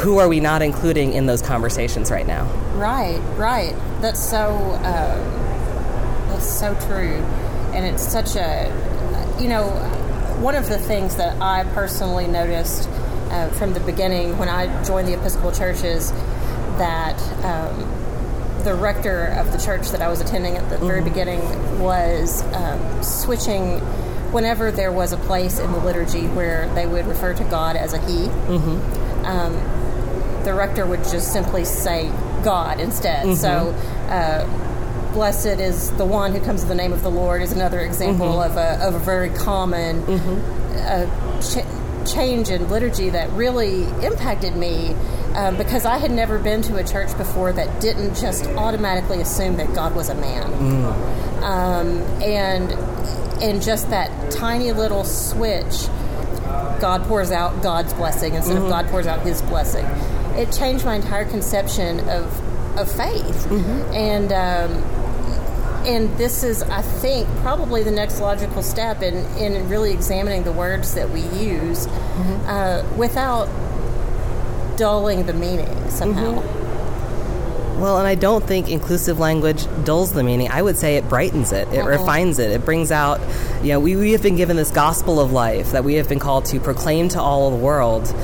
Who 0.00 0.18
are 0.18 0.28
we 0.28 0.40
not 0.40 0.60
including 0.60 1.12
in 1.12 1.26
those 1.26 1.40
conversations 1.40 2.10
right 2.10 2.26
now? 2.26 2.46
Right, 2.74 3.20
right. 3.36 3.76
That's 4.00 4.20
so. 4.20 4.48
Uh, 4.82 5.40
that's 6.30 6.48
so 6.48 6.74
true, 6.86 7.24
and 7.72 7.84
it's 7.86 8.06
such 8.06 8.36
a. 8.36 8.68
You 9.40 9.48
know, 9.48 9.68
one 10.40 10.54
of 10.54 10.68
the 10.68 10.78
things 10.78 11.16
that 11.16 11.40
I 11.40 11.64
personally 11.72 12.26
noticed 12.26 12.88
uh, 13.30 13.48
from 13.50 13.72
the 13.72 13.80
beginning 13.80 14.36
when 14.38 14.48
I 14.48 14.82
joined 14.84 15.08
the 15.08 15.14
Episcopal 15.14 15.52
Church 15.52 15.82
is 15.82 16.12
that 16.78 17.18
um, 17.44 18.64
the 18.64 18.74
rector 18.74 19.26
of 19.38 19.52
the 19.52 19.58
church 19.58 19.90
that 19.90 20.02
I 20.02 20.08
was 20.08 20.20
attending 20.20 20.56
at 20.56 20.68
the 20.68 20.76
very 20.78 21.02
beginning 21.02 21.40
was 21.80 22.42
um, 22.54 23.02
switching. 23.02 23.80
Whenever 24.30 24.70
there 24.70 24.92
was 24.92 25.12
a 25.12 25.16
place 25.16 25.58
in 25.58 25.72
the 25.72 25.78
liturgy 25.78 26.26
where 26.28 26.72
they 26.74 26.86
would 26.86 27.06
refer 27.06 27.34
to 27.34 27.44
God 27.44 27.74
as 27.76 27.94
a 27.94 27.98
He, 28.06 28.26
the 30.44 30.54
rector 30.54 30.86
would 30.86 31.02
just 31.04 31.32
simply 31.32 31.64
say 31.64 32.08
God 32.44 32.78
instead. 32.80 33.36
So, 33.36 33.70
uh, 34.08 34.79
blessed 35.12 35.60
is 35.60 35.90
the 35.92 36.04
one 36.04 36.32
who 36.32 36.40
comes 36.40 36.62
in 36.62 36.68
the 36.68 36.74
name 36.74 36.92
of 36.92 37.02
the 37.02 37.10
Lord 37.10 37.42
is 37.42 37.52
another 37.52 37.80
example 37.80 38.40
of, 38.40 38.56
a, 38.56 38.78
of 38.86 38.94
a 38.94 38.98
very 38.98 39.30
common 39.30 40.02
uh, 40.08 41.40
ch- 41.40 42.10
change 42.12 42.48
in 42.50 42.68
liturgy 42.68 43.10
that 43.10 43.30
really 43.32 43.84
impacted 44.04 44.56
me 44.56 44.94
um, 45.34 45.56
because 45.56 45.84
I 45.84 45.98
had 45.98 46.10
never 46.10 46.38
been 46.38 46.62
to 46.62 46.76
a 46.76 46.84
church 46.84 47.16
before 47.16 47.52
that 47.52 47.80
didn't 47.80 48.14
just 48.16 48.46
automatically 48.46 49.20
assume 49.20 49.56
that 49.58 49.72
God 49.74 49.94
was 49.94 50.08
a 50.08 50.14
man. 50.14 50.52
Um, 51.42 51.98
and, 52.22 52.72
and 53.42 53.62
just 53.62 53.90
that 53.90 54.30
tiny 54.30 54.72
little 54.72 55.04
switch 55.04 55.86
God 56.80 57.02
pours 57.04 57.30
out 57.30 57.62
God's 57.62 57.92
blessing 57.92 58.34
instead 58.34 58.56
of 58.56 58.68
God 58.68 58.86
pours 58.88 59.06
out 59.06 59.20
His 59.20 59.42
blessing. 59.42 59.84
It 60.36 60.50
changed 60.52 60.84
my 60.84 60.94
entire 60.96 61.24
conception 61.26 62.00
of 62.08 62.24
of 62.78 62.90
faith, 62.90 63.50
and 63.92 64.32
um, 64.32 64.82
and 65.86 66.16
this 66.18 66.42
is, 66.42 66.62
I 66.62 66.82
think, 66.82 67.28
probably 67.38 67.82
the 67.82 67.90
next 67.90 68.20
logical 68.20 68.62
step 68.62 69.02
in 69.02 69.16
in 69.36 69.68
really 69.68 69.92
examining 69.92 70.42
the 70.42 70.52
words 70.52 70.94
that 70.94 71.10
we 71.10 71.20
use 71.20 71.86
mm-hmm. 71.86 72.48
uh, 72.48 72.96
without 72.96 73.48
dulling 74.76 75.26
the 75.26 75.34
meaning 75.34 75.90
somehow. 75.90 76.40
Mm-hmm. 76.40 76.60
Well, 77.80 77.96
and 77.96 78.06
I 78.06 78.14
don't 78.14 78.44
think 78.44 78.68
inclusive 78.68 79.18
language 79.18 79.64
dulls 79.84 80.12
the 80.12 80.22
meaning. 80.22 80.50
I 80.50 80.60
would 80.60 80.76
say 80.76 80.96
it 80.96 81.08
brightens 81.08 81.50
it, 81.50 81.66
it 81.68 81.78
uh-huh. 81.78 81.88
refines 81.88 82.38
it, 82.38 82.50
it 82.50 82.62
brings 82.62 82.92
out, 82.92 83.20
you 83.62 83.68
know, 83.68 83.80
we, 83.80 83.96
we 83.96 84.12
have 84.12 84.22
been 84.22 84.36
given 84.36 84.56
this 84.56 84.70
gospel 84.70 85.18
of 85.18 85.32
life 85.32 85.72
that 85.72 85.82
we 85.82 85.94
have 85.94 86.06
been 86.06 86.18
called 86.18 86.44
to 86.46 86.60
proclaim 86.60 87.08
to 87.10 87.20
all 87.20 87.46
of 87.46 87.58
the 87.58 87.64
world. 87.64 88.14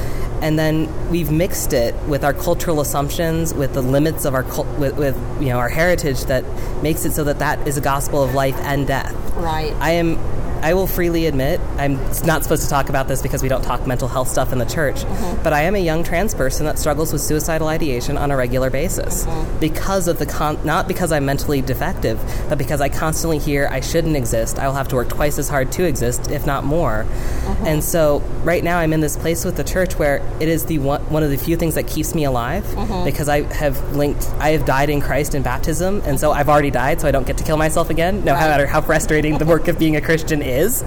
And 0.43 0.59
then 0.59 1.11
we've 1.11 1.31
mixed 1.31 1.73
it 1.73 1.95
with 2.05 2.25
our 2.25 2.33
cultural 2.33 2.81
assumptions, 2.81 3.55
with 3.55 3.75
the 3.75 3.83
limits 3.83 4.25
of 4.25 4.35
our 4.35 4.43
cult, 4.43 4.67
with, 4.79 4.97
with 4.97 5.17
you 5.41 5.49
know 5.49 5.59
our 5.59 5.69
heritage 5.69 6.25
that 6.27 6.45
makes 6.83 7.05
it 7.05 7.13
so 7.13 7.25
that 7.25 7.39
that 7.39 7.67
is 7.67 7.77
a 7.77 7.81
gospel 7.81 8.23
of 8.23 8.35
life 8.35 8.57
and 8.61 8.87
death. 8.87 9.15
Right. 9.35 9.73
I 9.81 9.93
am. 9.93 10.36
I 10.63 10.75
will 10.75 10.87
freely 10.87 11.27
admit 11.27 11.61
I'm 11.77 11.95
not 12.25 12.43
supposed 12.43 12.63
to 12.63 12.69
talk 12.69 12.89
about 12.89 13.09
this 13.09 13.23
because 13.23 13.43
we 13.43 13.49
don't 13.49 13.63
talk 13.63 13.87
mental 13.87 14.09
health 14.09 14.29
stuff 14.29 14.53
in 14.53 14.59
the 14.59 14.65
church. 14.65 14.97
Mm-hmm. 14.97 15.43
But 15.43 15.53
I 15.53 15.63
am 15.63 15.75
a 15.75 15.79
young 15.79 16.03
trans 16.03 16.35
person 16.35 16.67
that 16.67 16.79
struggles 16.79 17.13
with 17.13 17.23
suicidal 17.23 17.69
ideation 17.69 18.17
on 18.19 18.31
a 18.31 18.37
regular 18.37 18.71
basis 18.71 19.25
mm-hmm. 19.25 19.61
because 19.61 20.09
of 20.09 20.19
the 20.19 20.27
con- 20.27 20.59
not 20.65 20.89
because 20.89 21.13
I'm 21.13 21.25
mentally 21.25 21.63
defective, 21.63 22.21
but 22.49 22.59
because 22.59 22.81
I 22.81 22.89
constantly 22.89 23.39
hear 23.39 23.69
I 23.71 23.81
shouldn't 23.81 24.17
exist. 24.17 24.59
I 24.59 24.67
will 24.67 24.75
have 24.75 24.89
to 24.89 24.97
work 24.97 25.09
twice 25.09 25.39
as 25.39 25.49
hard 25.49 25.73
to 25.73 25.85
exist, 25.85 26.31
if 26.31 26.47
not 26.47 26.65
more. 26.65 27.05
Mm-hmm. 27.05 27.67
And 27.67 27.85
so 27.85 28.19
right 28.43 28.63
now 28.63 28.79
I'm 28.79 28.93
in 28.93 29.01
this 29.01 29.17
place 29.17 29.45
with 29.45 29.57
the 29.57 29.65
church 29.65 29.99
where 29.99 30.17
it 30.41 30.49
is 30.49 30.67
the 30.67 30.79
one, 30.79 31.03
one 31.11 31.23
of 31.23 31.31
the 31.31 31.37
few 31.37 31.57
things 31.57 31.75
that 31.75 31.87
keeps 31.87 32.15
me 32.15 32.25
alive 32.25 32.65
because 33.05 33.29
I 33.29 33.43
have 33.55 33.97
linked. 33.97 34.29
I 34.39 34.51
have 34.51 34.65
died 34.65 34.91
in 34.91 35.01
Christ 35.01 35.35
in 35.35 35.43
baptism, 35.43 36.03
and 36.05 36.19
so 36.19 36.33
I've 36.33 36.49
already 36.49 36.71
died, 36.71 37.01
so 37.01 37.09
I 37.09 37.11
don't 37.11 37.27
get 37.27 37.39
to 37.39 37.45
kill 37.45 37.57
myself 37.57 37.91
again. 37.91 38.25
No 38.25 38.35
matter 38.35 38.67
how 38.67 38.81
frustrating 38.81 39.39
the 39.39 39.45
work 39.45 39.69
of 39.69 39.79
being 39.79 39.97
a 39.97 40.01
Christian 40.01 40.43
is. 40.47 40.83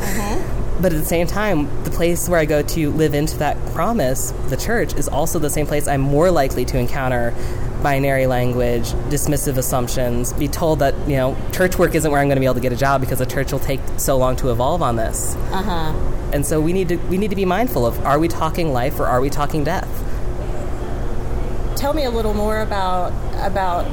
But 0.81 0.93
at 0.93 0.99
the 0.99 1.05
same 1.05 1.27
time, 1.27 1.67
the 1.83 1.91
place 1.91 2.29
where 2.29 2.39
I 2.39 2.45
go 2.45 2.61
to 2.61 2.91
live 2.91 3.13
into 3.13 3.37
that 3.39 3.57
promise, 3.73 4.31
the 4.47 4.55
church, 4.55 4.93
is 4.93 5.09
also 5.09 5.37
the 5.37 5.49
same 5.49 5.67
place 5.67 5.89
I'm 5.89 5.99
more 5.99 6.31
likely 6.31 6.63
to 6.65 6.77
encounter 6.77 7.35
binary 7.83 8.27
language, 8.27 8.91
dismissive 9.09 9.57
assumptions, 9.57 10.33
be 10.33 10.47
told 10.47 10.79
that, 10.79 10.95
you 11.07 11.15
know, 11.15 11.37
church 11.51 11.77
work 11.77 11.95
isn't 11.95 12.09
where 12.09 12.21
I'm 12.21 12.27
going 12.27 12.37
to 12.37 12.41
be 12.41 12.45
able 12.45 12.55
to 12.55 12.61
get 12.61 12.73
a 12.73 12.77
job 12.77 13.01
because 13.01 13.19
the 13.19 13.25
church 13.25 13.51
will 13.51 13.59
take 13.59 13.81
so 13.97 14.17
long 14.17 14.35
to 14.37 14.51
evolve 14.51 14.81
on 14.81 14.95
this. 14.95 15.35
Uh 15.51 15.63
huh. 15.63 15.93
And 16.33 16.45
so 16.45 16.61
we 16.61 16.73
need 16.73 16.89
to 16.89 16.97
we 17.09 17.17
need 17.17 17.29
to 17.29 17.35
be 17.35 17.45
mindful 17.45 17.85
of 17.85 17.99
are 18.05 18.19
we 18.19 18.27
talking 18.27 18.71
life 18.71 18.99
or 18.99 19.05
are 19.05 19.19
we 19.19 19.29
talking 19.29 19.63
death? 19.63 19.89
Tell 21.75 21.93
me 21.93 22.03
a 22.03 22.11
little 22.11 22.33
more 22.33 22.61
about 22.61 23.11
about 23.45 23.85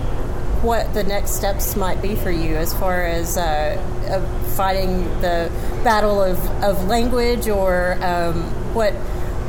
what 0.63 0.93
the 0.95 1.05
next 1.05 1.33
steps 1.33 1.77
might 1.77 2.01
be 2.03 2.15
for 2.17 2.31
you 2.31 2.57
as 2.57 2.73
far 2.75 3.05
as 3.05 3.37
uh, 3.37 3.43
uh, 4.09 4.55
fighting 4.57 5.05
the 5.21 5.51
battle 5.85 6.23
of, 6.23 6.39
of 6.63 6.85
language 6.87 7.49
or 7.49 7.99
um, 8.03 8.43
what 8.75 8.93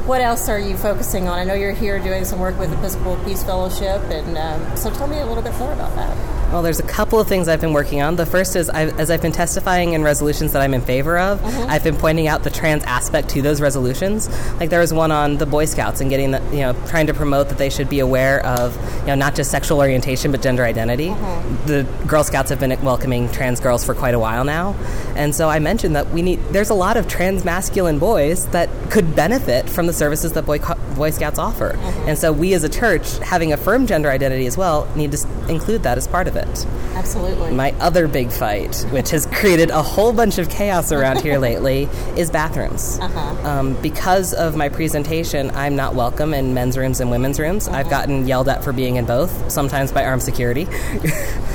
what 0.07 0.21
else 0.21 0.47
are 0.47 0.59
you 0.59 0.77
focusing 0.77 1.27
on? 1.27 1.37
I 1.37 1.43
know 1.43 1.53
you're 1.53 1.73
here 1.73 1.99
doing 1.99 2.23
some 2.23 2.39
work 2.39 2.57
with 2.57 2.71
Episcopal 2.71 3.17
Peace 3.25 3.43
Fellowship, 3.43 4.01
and 4.03 4.37
um, 4.37 4.77
so 4.77 4.89
tell 4.89 5.05
me 5.05 5.19
a 5.19 5.25
little 5.25 5.43
bit 5.43 5.53
more 5.59 5.73
about 5.73 5.93
that. 5.97 6.36
Well, 6.51 6.63
there's 6.63 6.79
a 6.79 6.83
couple 6.83 7.19
of 7.19 7.27
things 7.27 7.49
I've 7.49 7.59
been 7.59 7.73
working 7.73 8.01
on. 8.01 8.15
The 8.15 8.25
first 8.25 8.55
is, 8.55 8.69
I've, 8.69 8.97
as 8.99 9.11
I've 9.11 9.21
been 9.21 9.33
testifying 9.33 9.93
in 9.93 10.03
resolutions 10.03 10.53
that 10.53 10.61
I'm 10.61 10.73
in 10.73 10.81
favor 10.81 11.19
of, 11.19 11.41
mm-hmm. 11.41 11.69
I've 11.69 11.83
been 11.83 11.97
pointing 11.97 12.27
out 12.27 12.43
the 12.43 12.49
trans 12.49 12.83
aspect 12.85 13.29
to 13.29 13.41
those 13.41 13.59
resolutions. 13.59 14.29
Like 14.59 14.69
there 14.69 14.79
was 14.79 14.93
one 14.93 15.11
on 15.11 15.37
the 15.37 15.45
Boy 15.45 15.65
Scouts 15.65 15.99
and 15.99 16.09
getting 16.09 16.31
the, 16.31 16.41
you 16.51 16.59
know, 16.59 16.73
trying 16.87 17.07
to 17.07 17.13
promote 17.13 17.49
that 17.49 17.57
they 17.57 17.69
should 17.69 17.89
be 17.89 17.99
aware 17.99 18.45
of, 18.45 18.75
you 19.01 19.07
know, 19.07 19.15
not 19.15 19.35
just 19.35 19.51
sexual 19.51 19.79
orientation 19.79 20.31
but 20.31 20.41
gender 20.41 20.63
identity. 20.63 21.07
Mm-hmm. 21.09 21.67
The 21.67 21.83
Girl 22.07 22.23
Scouts 22.23 22.49
have 22.49 22.61
been 22.61 22.81
welcoming 22.81 23.29
trans 23.31 23.59
girls 23.59 23.83
for 23.83 23.93
quite 23.93 24.13
a 24.13 24.19
while 24.19 24.45
now, 24.45 24.73
and 25.15 25.35
so 25.35 25.49
I 25.49 25.59
mentioned 25.59 25.95
that 25.97 26.11
we 26.11 26.21
need. 26.21 26.39
There's 26.51 26.69
a 26.69 26.75
lot 26.75 26.95
of 26.95 27.09
trans 27.09 27.43
masculine 27.43 27.99
boys 27.99 28.47
that 28.47 28.69
could 28.89 29.15
benefit 29.15 29.69
from 29.69 29.87
the 29.87 29.93
services 29.93 30.31
that 30.33 30.45
Boy, 30.45 30.59
Boy 30.95 31.09
Scouts 31.09 31.39
offer, 31.39 31.71
mm-hmm. 31.71 32.09
and 32.09 32.17
so 32.17 32.31
we 32.31 32.53
as 32.53 32.63
a 32.63 32.69
church, 32.69 33.17
having 33.19 33.51
a 33.51 33.57
firm 33.57 33.85
gender 33.85 34.09
identity 34.09 34.45
as 34.45 34.57
well, 34.57 34.87
need 34.95 35.11
to 35.11 35.27
include 35.49 35.83
that 35.83 35.97
as 35.97 36.07
part 36.07 36.27
of 36.27 36.35
it. 36.35 36.36
Absolutely. 36.95 37.51
My 37.51 37.71
other 37.79 38.07
big 38.07 38.31
fight, 38.31 38.75
which 38.91 39.11
has 39.11 39.25
created 39.27 39.69
a 39.69 39.81
whole 39.81 40.13
bunch 40.13 40.37
of 40.37 40.49
chaos 40.49 40.91
around 40.91 41.21
here 41.21 41.37
lately, 41.49 41.83
is 42.15 42.29
bathrooms. 42.31 42.99
Uh-huh. 42.99 43.47
Um, 43.47 43.81
because 43.81 44.33
of 44.33 44.55
my 44.55 44.69
presentation, 44.69 45.51
I'm 45.51 45.75
not 45.75 45.95
welcome 45.95 46.33
in 46.33 46.53
men's 46.53 46.77
rooms 46.77 46.99
and 46.99 47.11
women's 47.11 47.39
rooms. 47.39 47.67
Uh-huh. 47.67 47.77
I've 47.77 47.89
gotten 47.89 48.27
yelled 48.27 48.49
at 48.49 48.63
for 48.63 48.73
being 48.73 48.95
in 48.95 49.05
both, 49.05 49.51
sometimes 49.51 49.91
by 49.91 50.03
armed 50.03 50.23
security. 50.23 50.67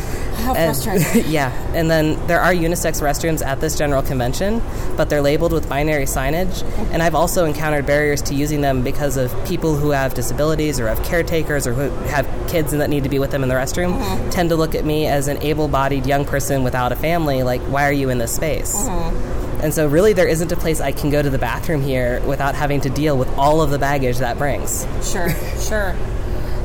How 0.43 0.55
frustrating. 0.55 1.25
yeah, 1.31 1.51
and 1.75 1.91
then 1.91 2.25
there 2.27 2.41
are 2.41 2.53
unisex 2.53 3.01
restrooms 3.01 3.45
at 3.45 3.61
this 3.61 3.77
general 3.77 4.03
convention, 4.03 4.63
but 4.97 5.09
they're 5.09 5.23
labeled 5.23 5.53
with 5.53 5.69
binary 5.69 6.05
signage. 6.05 6.63
And 6.93 7.03
I've 7.03 7.15
also 7.15 7.45
encountered 7.45 7.87
barriers 7.87 8.23
to 8.23 8.35
using 8.35 8.61
them 8.61 8.83
because 8.83 9.17
of 9.17 9.33
people 9.47 9.77
who 9.77 9.91
have 9.91 10.15
disabilities 10.15 10.81
or 10.81 10.89
have 10.89 11.03
caretakers 11.05 11.67
or 11.67 11.75
who 11.75 11.91
have 12.07 12.27
kids 12.49 12.73
and 12.73 12.81
that 12.81 12.91
need 12.91 13.05
to 13.05 13.09
be 13.09 13.19
with 13.19 13.31
them 13.31 13.43
in 13.43 13.49
the 13.49 13.55
restroom 13.55 13.99
mm-hmm. 13.99 14.31
tend 14.31 14.51
to 14.51 14.57
look 14.57 14.75
at 14.75 14.85
me 14.85 15.07
as 15.07 15.29
an 15.29 15.39
able-bodied 15.43 16.07
young 16.07 16.25
person 16.25 16.63
without 16.63 16.93
a 16.93 16.97
family. 16.97 17.43
Like, 17.43 17.61
why 17.63 17.89
are 17.89 17.93
you 17.93 18.11
in 18.11 18.19
this 18.19 18.35
space? 18.35 18.77
Mm-hmm. 18.77 19.63
And 19.63 19.73
so, 19.73 19.87
really, 19.87 20.13
there 20.13 20.27
isn't 20.27 20.51
a 20.51 20.57
place 20.57 20.81
I 20.81 20.91
can 20.91 21.11
go 21.11 21.23
to 21.23 21.31
the 21.31 21.39
bathroom 21.39 21.83
here 21.83 22.21
without 22.23 22.57
having 22.57 22.81
to 22.81 22.91
deal 22.91 23.17
with 23.17 23.29
all 23.39 23.63
of 23.63 23.71
the 23.71 23.79
baggage 23.79 24.19
that 24.19 24.37
brings. 24.37 24.85
Sure, 25.09 25.31
sure. 25.61 25.95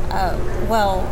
Uh, 0.09 0.65
well, 0.67 1.05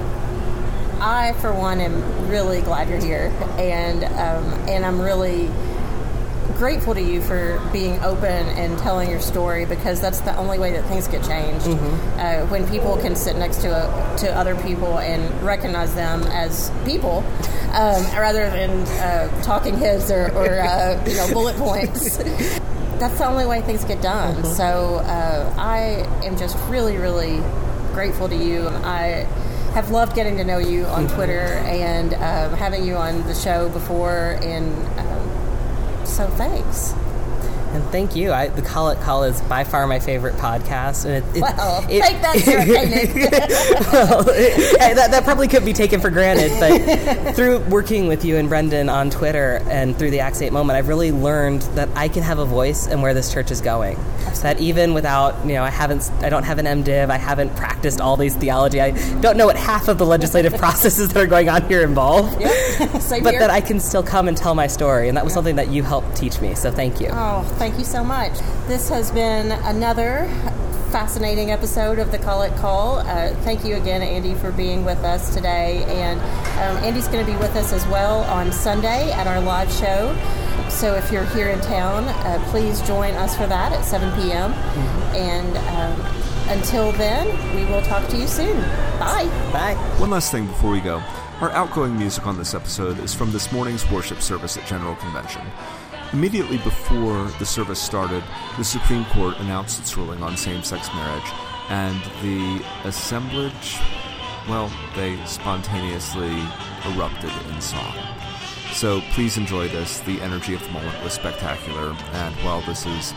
I, 1.01 1.33
for 1.41 1.53
one, 1.53 1.81
am 1.81 2.29
really 2.29 2.61
glad 2.61 2.89
you're 2.89 3.03
here, 3.03 3.31
and 3.57 4.03
um, 4.03 4.69
and 4.69 4.85
I'm 4.85 4.99
really 5.01 5.49
grateful 6.57 6.93
to 6.93 7.01
you 7.01 7.21
for 7.21 7.61
being 7.73 7.99
open 8.01 8.47
and 8.47 8.77
telling 8.79 9.09
your 9.09 9.19
story 9.19 9.65
because 9.65 9.99
that's 9.99 10.21
the 10.21 10.35
only 10.37 10.57
way 10.57 10.71
that 10.71 10.85
things 10.85 11.07
get 11.07 11.23
changed. 11.23 11.65
Mm-hmm. 11.65 12.19
Uh, 12.19 12.49
when 12.49 12.67
people 12.69 12.97
can 12.97 13.15
sit 13.15 13.35
next 13.35 13.57
to 13.57 13.67
a, 13.67 14.17
to 14.19 14.33
other 14.33 14.55
people 14.55 14.99
and 14.99 15.43
recognize 15.43 15.93
them 15.95 16.23
as 16.23 16.71
people, 16.85 17.23
um, 17.73 18.03
rather 18.15 18.49
than 18.49 18.71
uh, 18.99 19.41
talking 19.43 19.77
heads 19.77 20.09
or, 20.11 20.31
or 20.33 20.59
uh, 20.59 21.03
you 21.07 21.15
know 21.15 21.31
bullet 21.33 21.55
points. 21.57 22.17
that's 22.99 23.17
the 23.17 23.25
only 23.25 23.45
way 23.45 23.61
things 23.61 23.83
get 23.83 24.01
done. 24.01 24.35
Mm-hmm. 24.35 24.53
So 24.53 24.95
uh, 24.95 25.53
I 25.57 26.07
am 26.25 26.37
just 26.37 26.57
really, 26.69 26.97
really 26.97 27.41
grateful 27.93 28.29
to 28.29 28.35
you. 28.35 28.67
I 28.67 29.27
have 29.75 29.91
loved 29.91 30.15
getting 30.15 30.37
to 30.37 30.45
know 30.45 30.57
you 30.57 30.85
on 30.85 31.05
Twitter 31.09 31.41
and 31.67 32.13
um, 32.13 32.57
having 32.57 32.85
you 32.85 32.95
on 32.95 33.21
the 33.27 33.35
show 33.35 33.67
before, 33.67 34.39
and 34.41 34.73
um, 34.97 36.05
so 36.05 36.27
thanks. 36.37 36.93
And 37.75 37.83
thank 37.89 38.15
you. 38.15 38.31
I, 38.31 38.47
the 38.47 38.61
Collect 38.61 39.01
Call 39.01 39.25
is 39.25 39.41
by 39.41 39.65
far 39.65 39.85
my 39.85 39.99
favorite 39.99 40.35
podcast. 40.35 41.03
And 41.03 41.15
it, 41.15 41.37
it, 41.37 41.41
well, 41.41 41.85
it, 41.89 42.01
take 42.01 42.21
that, 42.21 43.89
well, 43.91 44.23
that, 44.23 45.11
that 45.11 45.23
probably 45.25 45.49
could 45.49 45.65
be 45.65 45.73
taken 45.73 45.99
for 45.99 46.09
granted, 46.09 46.51
but 46.57 47.35
through 47.35 47.59
working 47.65 48.07
with 48.07 48.23
you 48.23 48.37
and 48.37 48.47
Brendan 48.47 48.87
on 48.87 49.09
Twitter 49.09 49.61
and 49.69 49.97
through 49.97 50.11
the 50.11 50.21
Acts 50.21 50.41
8 50.41 50.53
moment, 50.53 50.77
I've 50.77 50.87
really 50.87 51.11
learned 51.11 51.63
that 51.75 51.89
I 51.97 52.07
can 52.07 52.23
have 52.23 52.39
a 52.39 52.45
voice 52.45 52.87
in 52.87 53.01
where 53.01 53.13
this 53.13 53.33
church 53.33 53.51
is 53.51 53.59
going. 53.59 53.97
Absolutely. 53.97 54.41
That 54.41 54.59
even 54.61 54.93
without, 54.93 55.45
you 55.45 55.55
know, 55.55 55.63
I 55.63 55.69
haven't, 55.69 56.09
I 56.21 56.29
don't 56.29 56.43
have 56.43 56.59
an 56.59 56.65
MDiv, 56.65 57.09
I 57.09 57.17
haven't 57.17 57.53
practiced 57.57 57.99
all 57.99 58.15
these 58.15 58.35
theology, 58.35 58.79
I 58.79 58.91
don't 59.19 59.35
know 59.35 59.47
what 59.47 59.57
half 59.57 59.89
of 59.89 59.97
the 59.97 60.05
legislative 60.05 60.53
processes 60.57 61.09
that 61.09 61.21
are 61.21 61.27
going 61.27 61.49
on 61.49 61.67
here 61.67 61.81
involve. 61.81 62.39
Yep. 62.39 62.51
but 62.79 63.31
here. 63.31 63.39
that 63.39 63.49
I 63.49 63.59
can 63.59 63.81
still 63.81 64.03
come 64.03 64.29
and 64.29 64.37
tell 64.37 64.55
my 64.55 64.67
story, 64.67 65.09
and 65.09 65.17
that 65.17 65.25
was 65.25 65.33
something 65.33 65.57
that 65.57 65.69
you 65.69 65.83
helped 65.83 66.15
teach 66.15 66.39
me. 66.39 66.55
So 66.55 66.71
thank 66.71 67.01
you. 67.01 67.09
Oh, 67.11 67.43
thank 67.65 67.79
you 67.79 67.83
so 67.83 68.03
much. 68.03 68.31
This 68.67 68.89
has 68.89 69.09
been 69.09 69.51
another 69.51 70.27
fascinating 70.91 71.49
episode 71.49 71.97
of 71.97 72.11
the 72.11 72.19
Collect 72.19 72.55
Call. 72.57 72.99
Uh, 72.99 73.33
thank 73.37 73.65
you 73.65 73.75
again, 73.75 74.03
Andy, 74.03 74.35
for 74.35 74.51
being 74.51 74.85
with 74.85 74.99
us 74.99 75.33
today. 75.33 75.83
And 75.85 76.19
um, 76.19 76.83
Andy's 76.83 77.07
going 77.07 77.25
to 77.25 77.31
be 77.31 77.35
with 77.39 77.55
us 77.55 77.73
as 77.73 77.83
well 77.87 78.21
on 78.25 78.51
Sunday 78.51 79.11
at 79.13 79.25
our 79.25 79.41
live 79.41 79.71
show. 79.71 80.15
So 80.69 80.93
if 80.93 81.11
you're 81.11 81.25
here 81.25 81.49
in 81.49 81.59
town, 81.61 82.03
uh, 82.03 82.39
please 82.51 82.81
join 82.83 83.15
us 83.15 83.35
for 83.35 83.47
that 83.47 83.71
at 83.71 83.83
7 83.83 84.11
p.m. 84.21 84.53
Mm-hmm. 84.53 85.15
And 85.15 85.57
um, 85.57 86.55
until 86.55 86.91
then, 86.91 87.25
we 87.55 87.65
will 87.65 87.81
talk 87.81 88.07
to 88.09 88.15
you 88.15 88.27
soon. 88.27 88.61
Bye. 88.99 89.25
Bye. 89.51 89.73
One 89.97 90.11
last 90.11 90.31
thing 90.31 90.45
before 90.45 90.69
we 90.69 90.81
go. 90.81 91.01
Our 91.41 91.49
outgoing 91.49 91.97
music 91.97 92.27
on 92.27 92.37
this 92.37 92.53
episode 92.53 92.99
is 92.99 93.15
from 93.15 93.31
this 93.31 93.51
morning's 93.51 93.89
worship 93.89 94.21
service 94.21 94.55
at 94.55 94.67
General 94.67 94.95
Convention. 94.97 95.41
Immediately 96.15 96.59
before 96.59 97.25
the 97.39 97.45
service 97.45 97.77
started, 97.77 98.23
the 98.57 98.63
Supreme 98.63 99.03
Court 99.07 99.37
announced 99.39 99.81
its 99.81 99.97
ruling 99.97 100.23
on 100.23 100.37
same 100.37 100.63
sex 100.63 100.87
marriage, 100.95 101.29
and 101.67 102.01
the 102.21 102.63
assemblage, 102.85 103.77
well, 104.47 104.71
they 104.95 105.19
spontaneously 105.25 106.31
erupted 106.85 107.31
in 107.49 107.59
song. 107.59 107.93
So 108.71 109.01
please 109.11 109.35
enjoy 109.35 109.67
this. 109.67 109.99
The 109.99 110.21
energy 110.21 110.53
of 110.53 110.63
the 110.63 110.69
moment 110.69 111.03
was 111.03 111.11
spectacular, 111.11 111.89
and 112.13 112.33
while 112.45 112.61
this 112.61 112.85
is 112.85 113.13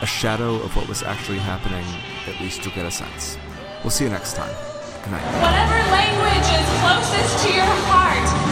a 0.00 0.06
shadow 0.06 0.54
of 0.54 0.74
what 0.74 0.88
was 0.88 1.02
actually 1.02 1.38
happening, 1.38 1.84
at 2.26 2.40
least 2.40 2.64
you'll 2.64 2.74
get 2.74 2.86
a 2.86 2.90
sense. 2.90 3.36
We'll 3.82 3.90
see 3.90 4.04
you 4.04 4.10
next 4.10 4.36
time. 4.36 4.54
Good 5.02 5.10
night. 5.10 5.42
Whatever 5.42 5.90
language 5.92 6.48
is 6.48 6.66
closest 6.80 7.46
to 7.46 7.52
your 7.52 7.76
heart, 7.84 8.45